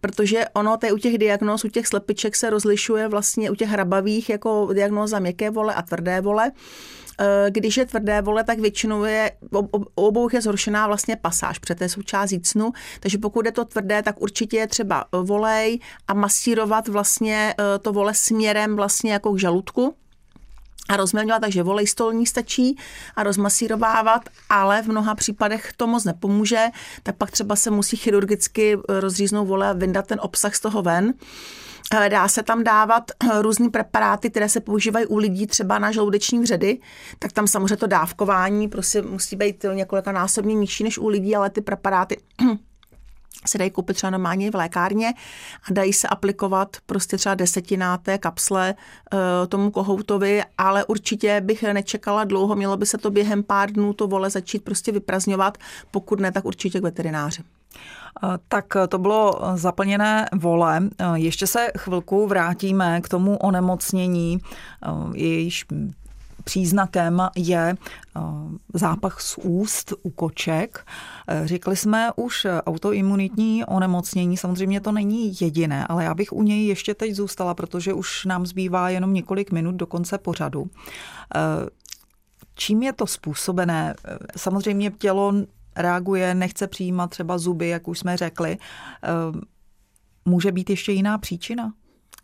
protože 0.00 0.44
ono 0.54 0.78
je 0.84 0.92
u 0.92 0.98
těch 0.98 1.18
diagnóz, 1.18 1.64
u 1.64 1.68
těch 1.68 1.86
slepiček 1.86 2.36
se 2.36 2.50
rozlišuje 2.50 3.08
vlastně 3.08 3.50
u 3.50 3.54
těch 3.54 3.68
hrabavých 3.68 4.30
jako 4.30 4.68
diagnóza 4.72 5.18
měkké 5.18 5.50
vole 5.50 5.74
a 5.74 5.82
tvrdé 5.82 6.20
vole. 6.20 6.50
Eh, 7.20 7.50
když 7.50 7.76
je 7.76 7.86
tvrdé 7.86 8.22
vole, 8.22 8.44
tak 8.44 8.58
většinou 8.58 9.04
je, 9.04 9.32
u 9.52 9.86
obou 9.94 10.28
je 10.32 10.42
zhoršená 10.42 10.86
vlastně 10.86 11.16
pasáž, 11.16 11.58
protože 11.58 11.74
to 11.74 11.84
je 11.84 11.88
součást 11.88 12.32
jícnu, 12.32 12.72
takže 13.00 13.18
pokud 13.18 13.46
je 13.46 13.52
to 13.52 13.64
tvrdé, 13.64 14.02
tak 14.02 14.20
určitě 14.22 14.56
je 14.56 14.66
třeba 14.66 15.04
volej 15.12 15.78
a 16.08 16.14
masírovat 16.14 16.88
vlastně 16.88 17.54
eh, 17.58 17.78
to 17.78 17.92
vole 17.92 18.14
směrem 18.14 18.76
vlastně 18.76 19.12
jako 19.12 19.32
k 19.32 19.38
žaludku, 19.38 19.94
a 20.88 20.96
rozmělňovat, 20.96 21.40
takže 21.40 21.62
volej 21.62 21.86
stolní 21.86 22.26
stačí 22.26 22.78
a 23.16 23.22
rozmasírovávat, 23.22 24.28
ale 24.48 24.82
v 24.82 24.86
mnoha 24.86 25.14
případech 25.14 25.72
to 25.76 25.86
moc 25.86 26.04
nepomůže, 26.04 26.66
tak 27.02 27.16
pak 27.16 27.30
třeba 27.30 27.56
se 27.56 27.70
musí 27.70 27.96
chirurgicky 27.96 28.78
rozříznout 28.88 29.48
vole 29.48 29.68
a 29.68 29.72
vyndat 29.72 30.06
ten 30.06 30.18
obsah 30.22 30.54
z 30.54 30.60
toho 30.60 30.82
ven. 30.82 31.14
Eh, 31.94 32.08
dá 32.08 32.28
se 32.28 32.42
tam 32.42 32.64
dávat 32.64 33.10
eh, 33.10 33.42
různé 33.42 33.70
preparáty, 33.70 34.30
které 34.30 34.48
se 34.48 34.60
používají 34.60 35.06
u 35.06 35.16
lidí 35.16 35.46
třeba 35.46 35.78
na 35.78 35.92
žaludeční 35.92 36.38
vředy, 36.38 36.78
tak 37.18 37.32
tam 37.32 37.46
samozřejmě 37.46 37.76
to 37.76 37.86
dávkování 37.86 38.68
prostě 38.68 39.02
musí 39.02 39.36
být 39.36 39.64
několika 39.74 40.12
násobně 40.12 40.54
nižší 40.54 40.84
než 40.84 40.98
u 40.98 41.08
lidí, 41.08 41.36
ale 41.36 41.50
ty 41.50 41.60
preparáty 41.60 42.16
se 43.46 43.58
dají 43.58 43.70
koupit 43.70 43.94
třeba 43.94 44.10
normálně 44.10 44.50
v 44.50 44.54
lékárně 44.54 45.12
a 45.68 45.72
dají 45.72 45.92
se 45.92 46.08
aplikovat 46.08 46.76
prostě 46.86 47.16
třeba 47.16 47.34
desetina 47.34 47.98
té 47.98 48.18
kapsle 48.18 48.74
uh, 48.74 49.18
tomu 49.48 49.70
kohoutovi, 49.70 50.42
ale 50.58 50.84
určitě 50.84 51.40
bych 51.40 51.62
nečekala 51.62 52.24
dlouho, 52.24 52.56
mělo 52.56 52.76
by 52.76 52.86
se 52.86 52.98
to 52.98 53.10
během 53.10 53.42
pár 53.42 53.72
dnů 53.72 53.92
to 53.92 54.06
vole 54.06 54.30
začít 54.30 54.64
prostě 54.64 54.92
vyprazňovat, 54.92 55.58
pokud 55.90 56.20
ne, 56.20 56.32
tak 56.32 56.44
určitě 56.44 56.80
k 56.80 56.82
veterináři. 56.82 57.42
Tak 58.48 58.76
to 58.88 58.98
bylo 58.98 59.40
zaplněné 59.54 60.28
vole. 60.32 60.80
Ještě 61.14 61.46
se 61.46 61.68
chvilku 61.78 62.26
vrátíme 62.26 63.00
k 63.00 63.08
tomu 63.08 63.36
onemocnění, 63.36 64.38
jejíž 65.14 65.64
příznakem 66.44 67.22
je 67.36 67.74
eh, 68.16 68.20
zápach 68.74 69.20
z 69.20 69.38
úst 69.38 69.92
u 70.02 70.10
koček. 70.10 70.86
Eh, 71.28 71.42
řekli 71.44 71.76
jsme 71.76 72.10
už 72.16 72.46
autoimunitní 72.66 73.64
onemocnění, 73.64 74.36
samozřejmě 74.36 74.80
to 74.80 74.92
není 74.92 75.32
jediné, 75.40 75.86
ale 75.86 76.04
já 76.04 76.14
bych 76.14 76.32
u 76.32 76.42
něj 76.42 76.66
ještě 76.66 76.94
teď 76.94 77.14
zůstala, 77.14 77.54
protože 77.54 77.92
už 77.92 78.24
nám 78.24 78.46
zbývá 78.46 78.88
jenom 78.88 79.12
několik 79.12 79.52
minut 79.52 79.74
do 79.74 79.86
konce 79.86 80.18
pořadu. 80.18 80.66
Eh, 81.34 81.38
čím 82.54 82.82
je 82.82 82.92
to 82.92 83.06
způsobené? 83.06 83.94
Samozřejmě 84.36 84.90
tělo 84.90 85.32
reaguje, 85.76 86.34
nechce 86.34 86.66
přijímat 86.66 87.10
třeba 87.10 87.38
zuby, 87.38 87.68
jak 87.68 87.88
už 87.88 87.98
jsme 87.98 88.16
řekli. 88.16 88.58
Může 90.24 90.52
být 90.52 90.70
ještě 90.70 90.92
jiná 90.92 91.18
příčina? 91.18 91.72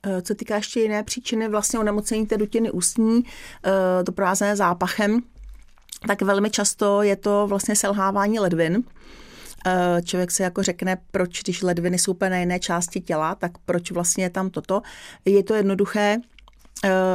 Eh, 0.06 0.22
co 0.22 0.34
týká 0.34 0.56
ještě 0.56 0.80
jiné 0.80 1.02
příčiny 1.02 1.48
vlastně 1.48 1.78
onemocnění 1.78 2.26
té 2.26 2.37
dutiny 2.37 2.70
ústní, 2.70 3.24
eh, 3.64 3.70
doprovázené 4.02 4.56
zápachem, 4.56 5.20
tak 6.06 6.22
velmi 6.22 6.50
často 6.50 7.02
je 7.02 7.16
to 7.16 7.46
vlastně 7.46 7.76
selhávání 7.76 8.38
ledvin. 8.38 8.84
Eh, 9.66 10.02
člověk 10.02 10.30
se 10.30 10.42
jako 10.42 10.62
řekne, 10.62 10.96
proč, 11.11 11.42
když 11.42 11.62
ledviny 11.62 11.98
jsou 11.98 12.12
úplně 12.12 12.30
na 12.30 12.37
jiné 12.37 12.58
části 12.58 13.00
těla, 13.00 13.34
tak 13.34 13.58
proč 13.58 13.90
vlastně 13.90 14.24
je 14.24 14.30
tam 14.30 14.50
toto. 14.50 14.82
Je 15.24 15.42
to 15.44 15.54
jednoduché, 15.54 16.16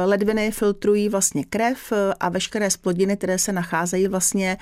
Ledviny 0.04 0.50
filtrují 0.50 1.08
vlastně 1.08 1.44
krev 1.44 1.92
a 2.20 2.28
veškeré 2.28 2.70
splodiny, 2.70 3.16
které 3.16 3.38
se 3.38 3.52
nacházejí 3.52 4.08
vlastně 4.08 4.56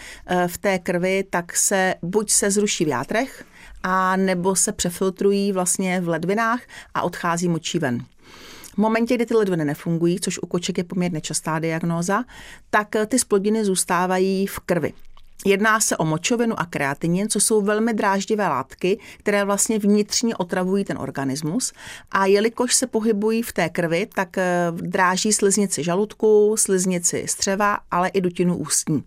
v 0.47 0.59
té 0.59 0.79
krvi, 0.79 1.25
tak 1.31 1.57
se 1.57 1.95
buď 2.03 2.31
se 2.31 2.51
zruší 2.51 2.85
v 2.85 2.89
játrech, 2.89 3.45
a 3.83 4.17
nebo 4.17 4.57
se 4.57 4.73
přefiltrují 4.73 5.53
vlastně 5.53 6.01
v 6.01 6.09
ledvinách 6.09 6.61
a 6.95 7.03
odchází 7.03 7.49
močí 7.49 7.79
ven. 7.79 8.05
V 8.75 8.79
momentě, 8.79 9.15
kdy 9.15 9.27
ty 9.27 9.35
ledviny 9.35 9.65
nefungují, 9.65 10.21
což 10.21 10.39
u 10.39 10.47
koček 10.47 10.79
je 10.79 10.85
poměrně 10.85 11.21
častá 11.21 11.59
diagnóza, 11.59 12.25
tak 12.71 12.89
ty 13.07 13.19
splodiny 13.19 13.65
zůstávají 13.65 14.47
v 14.47 14.59
krvi. 14.59 14.93
Jedná 15.45 15.81
se 15.81 15.97
o 15.97 16.05
močovinu 16.05 16.61
a 16.61 16.65
kreatinin, 16.65 17.29
co 17.29 17.41
jsou 17.41 17.63
velmi 17.63 17.95
dráždivé 17.95 18.49
látky, 18.49 18.99
které 19.19 19.45
vlastně 19.45 19.79
vnitřně 19.79 20.37
otravují 20.37 20.85
ten 20.85 20.99
organismus. 20.99 21.73
A 22.11 22.27
jelikož 22.27 22.75
se 22.75 22.87
pohybují 22.87 23.43
v 23.43 23.53
té 23.53 23.69
krvi, 23.69 24.09
tak 24.15 24.39
eh, 24.39 24.73
dráží 24.73 25.33
sliznici 25.33 25.85
žaludku, 25.85 26.55
sliznici 26.59 27.25
střeva, 27.29 27.79
ale 27.91 28.09
i 28.09 28.21
dutinu 28.21 28.57
ústní. 28.57 29.05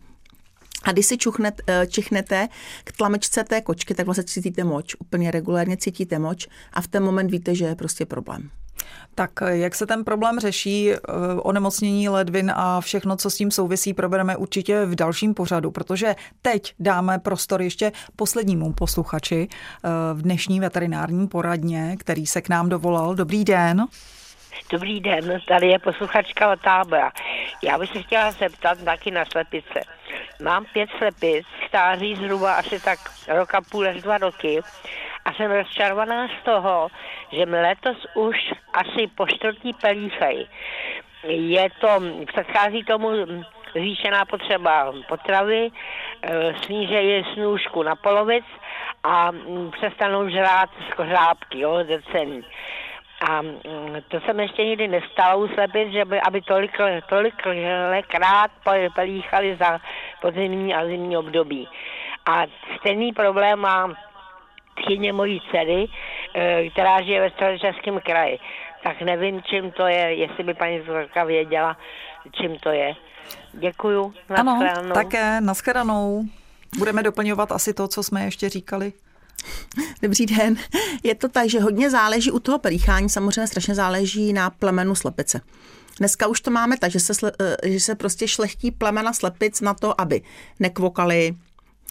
A 0.84 0.92
když 0.92 1.06
si 1.06 1.18
eh, 1.44 1.88
čichnete 1.88 2.48
k 2.84 2.92
tlamečce 2.92 3.44
té 3.44 3.62
kočky, 3.62 3.94
tak 3.94 4.06
vlastně 4.06 4.24
cítíte 4.24 4.64
moč, 4.64 4.96
úplně 5.00 5.32
regulérně 5.32 5.78
cítíte 5.78 6.20
moč 6.20 6.48
a 6.74 6.82
v 6.82 6.88
ten 6.88 7.04
moment 7.04 7.32
víte, 7.32 7.56
že 7.56 7.66
je 7.66 7.76
prostě 7.76 8.06
problém. 8.06 8.50
Tak 9.16 9.32
jak 9.48 9.76
se 9.76 9.86
ten 9.86 10.04
problém 10.04 10.40
řeší, 10.40 10.94
eh, 10.94 10.98
onemocnění 11.42 12.10
ledvin 12.10 12.52
a 12.56 12.82
všechno, 12.82 13.16
co 13.16 13.30
s 13.30 13.36
tím 13.36 13.52
souvisí, 13.52 13.94
probereme 13.94 14.38
určitě 14.38 14.86
v 14.86 14.96
dalším 14.96 15.34
pořadu, 15.34 15.72
protože 15.72 16.16
teď 16.42 16.74
dáme 16.80 17.20
prostor 17.20 17.62
ještě 17.62 17.92
poslednímu 18.16 18.74
posluchači 18.74 19.48
eh, 19.50 19.90
v 20.14 20.22
dnešní 20.22 20.60
veterinární 20.60 21.28
poradně, 21.28 21.96
který 22.00 22.28
se 22.28 22.42
k 22.42 22.50
nám 22.50 22.70
dovolal. 22.70 23.16
Dobrý 23.16 23.44
den. 23.44 23.86
Dobrý 24.72 25.00
den, 25.00 25.40
tady 25.48 25.68
je 25.68 25.80
posluchačka 25.80 26.52
od 26.52 26.62
tábora. 26.62 27.12
Já 27.64 27.78
bych 27.78 27.90
se 27.90 28.02
chtěla 28.02 28.32
zeptat 28.32 28.78
taky 28.84 29.12
na 29.12 29.26
slepice. 29.26 29.82
Mám 30.44 30.66
pět 30.74 30.90
slepic, 30.98 31.46
stáří 31.68 32.16
zhruba 32.16 32.54
asi 32.54 32.80
tak 32.80 33.00
roka 33.28 33.62
půl 33.62 33.88
až 33.88 34.02
dva 34.02 34.18
roky 34.18 34.62
a 35.26 35.34
jsem 35.34 35.52
rozčarovaná 35.52 36.28
z 36.28 36.46
toho, 36.46 36.88
že 37.32 37.46
mi 37.46 37.62
letos 37.62 37.98
už 38.14 38.54
asi 38.74 39.08
po 39.08 39.28
čtvrtý 39.28 39.74
pelíchají. 39.74 40.48
Je 41.28 41.70
to, 41.80 41.88
předchází 42.28 42.84
tomu 42.84 43.10
zvýšená 43.72 44.26
potřeba 44.26 44.94
potravy, 45.08 45.72
e, 46.22 46.54
snížejí 46.64 47.26
snůžku 47.34 47.84
na 47.84 47.96
polovic 47.96 48.46
a 49.04 49.32
přestanou 49.72 50.30
žrát 50.30 50.70
skořápky, 50.92 51.60
jo, 51.60 51.84
zrcení. 51.84 52.46
A 53.30 53.42
to 54.08 54.20
jsem 54.20 54.40
ještě 54.40 54.66
nikdy 54.66 54.88
nestala 54.88 55.36
u 55.36 55.48
slepic, 55.48 55.92
že 55.92 56.06
by, 56.06 56.22
aby 56.22 56.42
tolik, 56.42 56.78
tolik 57.10 57.36
krát 58.08 58.52
pelíchali 58.96 59.56
za 59.56 59.80
podzimní 60.22 60.76
a 60.76 60.86
zimní 60.86 61.18
období. 61.18 61.68
A 62.26 62.44
stejný 62.80 63.14
problém 63.14 63.60
má 63.60 63.96
tchyně 64.82 65.14
mojí 65.14 65.42
dcery, 65.52 65.88
eh, 66.36 66.70
která 66.70 67.02
žije 67.02 67.22
ve 67.22 67.30
středočeském 67.30 68.00
kraji. 68.00 68.40
Tak 68.84 69.02
nevím, 69.02 69.42
čím 69.44 69.72
to 69.72 69.88
je, 69.88 70.16
jestli 70.16 70.44
by 70.44 70.54
paní 70.54 70.78
doktorka 70.78 71.24
věděla, 71.24 71.78
čím 72.32 72.60
to 72.60 72.70
je. 72.70 72.94
Děkuju. 73.54 74.14
Ano, 74.30 74.60
také, 74.94 75.42
naschledanou. 75.42 76.24
Budeme 76.78 77.04
doplňovat 77.04 77.52
asi 77.52 77.74
to, 77.74 77.88
co 77.88 78.04
jsme 78.04 78.24
ještě 78.24 78.50
říkali. 78.50 78.94
Dobrý 80.02 80.26
den. 80.26 80.56
Je 81.04 81.16
to 81.16 81.30
tak, 81.30 81.50
že 81.50 81.60
hodně 81.60 81.90
záleží 81.90 82.32
u 82.32 82.40
toho 82.40 82.60
pelíchání, 82.60 83.10
samozřejmě 83.10 83.48
strašně 83.48 83.76
záleží 83.76 84.34
na 84.34 84.50
plemenu 84.50 84.96
slepice. 84.96 85.42
Dneska 86.00 86.28
už 86.28 86.42
to 86.42 86.52
máme 86.52 86.78
tak, 86.78 86.92
že 86.92 87.00
se, 87.00 87.32
eh, 87.64 87.70
že 87.70 87.80
se 87.80 87.96
prostě 87.96 88.28
šlechtí 88.28 88.72
plemena 88.72 89.14
slepic 89.14 89.62
na 89.62 89.74
to, 89.74 90.02
aby 90.02 90.22
nekvokali, 90.60 91.36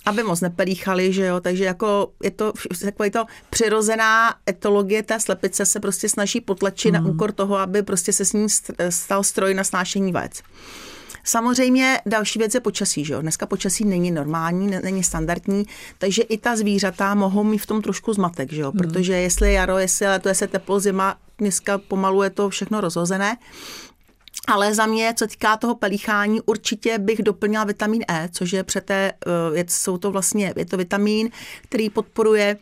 aby 0.07 0.23
moc 0.23 0.41
nepelíchali, 0.41 1.13
že 1.13 1.27
jo, 1.27 1.41
takže 1.41 1.65
jako 1.65 2.13
je 2.23 2.31
to 2.31 2.53
takový 2.85 3.11
to 3.11 3.25
přirozená 3.51 4.35
etologie 4.51 5.03
té 5.03 5.21
slepice 5.21 5.67
se 5.67 5.81
prostě 5.81 6.09
snaží 6.09 6.41
potlačit 6.41 6.95
mm. 6.95 7.05
na 7.05 7.11
úkor 7.11 7.33
toho, 7.33 7.57
aby 7.59 7.83
prostě 7.83 8.13
se 8.13 8.25
s 8.25 8.33
ní 8.33 8.47
stal 8.89 9.23
stroj 9.23 9.55
na 9.55 9.65
snášení 9.65 10.13
vajec. 10.13 10.43
Samozřejmě 11.25 12.01
další 12.07 12.39
věc 12.39 12.55
je 12.55 12.61
počasí, 12.61 13.05
že 13.05 13.15
jo? 13.15 13.23
Dneska 13.23 13.47
počasí 13.47 13.85
není 13.85 14.11
normální, 14.11 14.67
není 14.67 15.05
standardní, 15.05 15.65
takže 15.99 16.23
i 16.23 16.39
ta 16.39 16.57
zvířata 16.57 17.15
mohou 17.15 17.45
mít 17.45 17.59
v 17.59 17.67
tom 17.67 17.83
trošku 17.83 18.13
zmatek, 18.13 18.53
že 18.53 18.61
jo? 18.61 18.71
Hmm. 18.71 18.79
Protože 18.79 19.13
jestli 19.13 19.53
jaro, 19.53 19.79
jestli 19.79 20.07
leto, 20.07 20.29
jestli 20.29 20.49
teplo, 20.49 20.81
zima, 20.81 21.17
dneska 21.39 21.79
pomalu 21.79 22.23
je 22.23 22.31
to 22.31 22.49
všechno 22.49 22.81
rozhozené. 22.81 23.37
Ale 24.47 24.75
za 24.75 24.87
mě, 24.87 25.15
co 25.17 25.27
týká 25.27 25.57
toho 25.57 25.75
pelíchání, 25.75 26.41
určitě 26.41 26.99
bych 26.99 27.23
doplnila 27.23 27.65
vitamin 27.65 28.05
E, 28.09 28.29
což 28.33 28.53
je 28.53 28.65
přete, 28.65 29.13
eh, 29.57 29.65
jsou 29.69 29.99
to 29.99 30.11
vlastně, 30.11 30.53
je 30.57 30.67
to 30.67 30.77
vitamin, 30.77 31.31
který 31.63 31.91
podporuje 31.91 32.57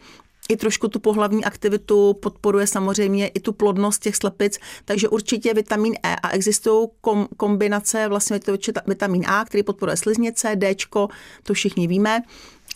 i 0.49 0.57
trošku 0.57 0.89
tu 0.89 1.01
pohlavní 1.01 1.45
aktivitu, 1.45 2.15
podporuje 2.15 2.67
samozřejmě 2.67 3.29
i 3.29 3.41
tu 3.41 3.53
plodnost 3.53 4.03
těch 4.03 4.17
slepic, 4.17 4.59
takže 4.85 5.09
určitě 5.09 5.55
vitamin 5.55 5.95
E. 6.03 6.17
A 6.17 6.31
existují 6.31 6.89
kom, 7.01 7.29
kombinace 7.37 8.09
vlastně 8.09 8.41
to 8.41 8.57
vitamin 8.87 9.25
A, 9.27 9.45
který 9.45 9.63
podporuje 9.63 9.97
sliznice, 9.97 10.57
D, 10.57 10.75
to 11.43 11.55
všichni 11.55 11.87
víme, 11.87 12.23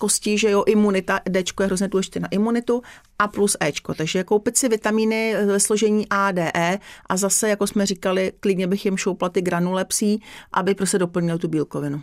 kostí, 0.00 0.38
že 0.38 0.50
jo, 0.50 0.64
imunita, 0.66 1.20
D 1.28 1.44
je 1.60 1.66
hrozně 1.66 1.88
důležité 1.88 2.20
na 2.20 2.28
imunitu 2.28 2.82
a 3.18 3.28
plus 3.28 3.56
E. 3.60 3.72
Takže 3.96 4.24
koupit 4.24 4.56
si 4.56 4.68
vitamíny 4.68 5.34
ve 5.46 5.60
složení 5.60 6.06
A, 6.10 6.32
D, 6.32 6.50
E 6.54 6.78
a 7.06 7.16
zase, 7.16 7.48
jako 7.48 7.66
jsme 7.66 7.86
říkali, 7.86 8.32
klidně 8.40 8.66
bych 8.66 8.84
jim 8.84 8.96
šoupla 8.96 9.28
ty 9.28 9.42
granulepsí, 9.42 10.22
aby 10.52 10.74
prostě 10.74 10.98
doplnil 10.98 11.38
tu 11.38 11.48
bílkovinu. 11.48 12.02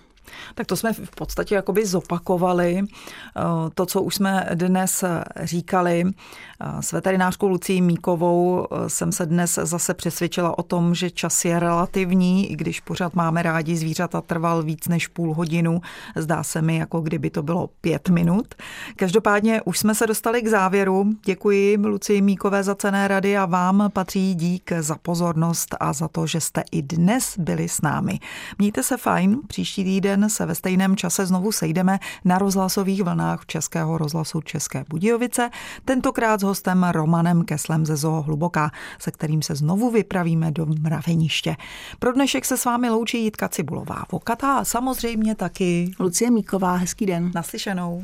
Tak 0.56 0.68
to 0.68 0.76
jsme 0.76 0.94
v 0.94 1.16
podstatě 1.16 1.56
jakoby 1.56 1.86
zopakovali 1.86 2.80
eh, 2.80 3.42
to, 3.74 3.86
co 3.86 4.02
už 4.02 4.16
jsme 4.16 4.50
dnes 4.54 5.04
říkali. 5.44 6.04
Eh, 6.64 6.82
s 6.82 6.92
veterinářkou 6.92 7.48
Lucí 7.48 7.82
Míkovou 7.82 8.68
eh, 8.72 8.90
jsem 8.90 9.12
se 9.12 9.26
dnes 9.26 9.60
zase 9.64 9.94
přesvědčila 9.94 10.58
o 10.58 10.64
tom, 10.64 10.96
že 10.96 11.10
čas 11.10 11.46
je 11.46 11.60
relativní, 11.60 12.52
i 12.52 12.56
když 12.56 12.80
pořád 12.80 13.16
máme 13.16 13.44
rádi 13.44 13.78
zvířata, 13.78 14.22
trval 14.22 14.64
víc 14.64 14.88
než 14.88 15.08
půl 15.08 15.34
hodinu. 15.34 15.82
Zdá 16.16 16.44
se 16.44 16.62
mi, 16.62 16.78
jako 16.78 17.02
kdyby 17.02 17.30
to 17.30 17.44
bylo 17.44 17.70
pět 17.82 18.10
minut. 18.10 18.56
Každopádně 18.96 19.62
už 19.62 19.80
jsme 19.80 19.96
se 19.96 20.08
dostali 20.08 20.42
k 20.42 20.48
závěru. 20.48 21.06
Děkuji 21.26 21.78
Lucí 21.78 22.22
Míkové 22.22 22.64
za 22.64 22.76
cené 22.76 23.08
rady 23.08 23.38
a 23.38 23.46
vám 23.46 23.90
patří 23.94 24.36
dík 24.36 24.72
za 24.80 24.96
pozornost 25.02 25.76
a 25.80 25.94
za 25.94 26.08
to, 26.08 26.28
že 26.28 26.40
jste 26.40 26.64
i 26.72 26.82
dnes 26.82 27.38
byli 27.38 27.70
s 27.70 27.82
námi. 27.82 28.20
Mějte 28.58 28.84
se 28.84 28.98
fajn, 28.98 29.40
příští 29.48 29.84
týden 30.14 30.30
se 30.30 30.46
ve 30.46 30.56
stejném 30.56 30.96
čase 30.96 31.26
znovu 31.26 31.52
sejdeme 31.52 32.00
na 32.26 32.38
rozhlasových 32.38 33.04
vlnách 33.04 33.46
Českého 33.46 33.98
rozhlasu 33.98 34.42
České 34.42 34.86
Budějovice, 34.90 35.50
tentokrát 35.86 36.40
s 36.40 36.44
hostem 36.44 36.84
Romanem 36.84 37.46
Keslem 37.46 37.86
ze 37.86 37.96
Zoo 37.96 38.22
Hluboká, 38.22 38.72
se 39.00 39.12
kterým 39.12 39.42
se 39.42 39.56
znovu 39.56 39.92
vypravíme 39.92 40.52
do 40.52 40.66
mraveniště. 40.66 41.56
Pro 42.00 42.12
dnešek 42.12 42.46
se 42.46 42.58
s 42.58 42.66
vámi 42.66 42.90
loučí 42.90 43.24
Jitka 43.24 43.50
Cibulová 43.50 44.04
Vokata 44.12 44.58
a 44.58 44.66
samozřejmě 44.66 45.36
taky 45.36 45.92
Lucie 46.00 46.32
Míková. 46.32 46.76
Hezký 46.76 47.06
den. 47.06 47.32
Naslyšenou. 47.36 48.04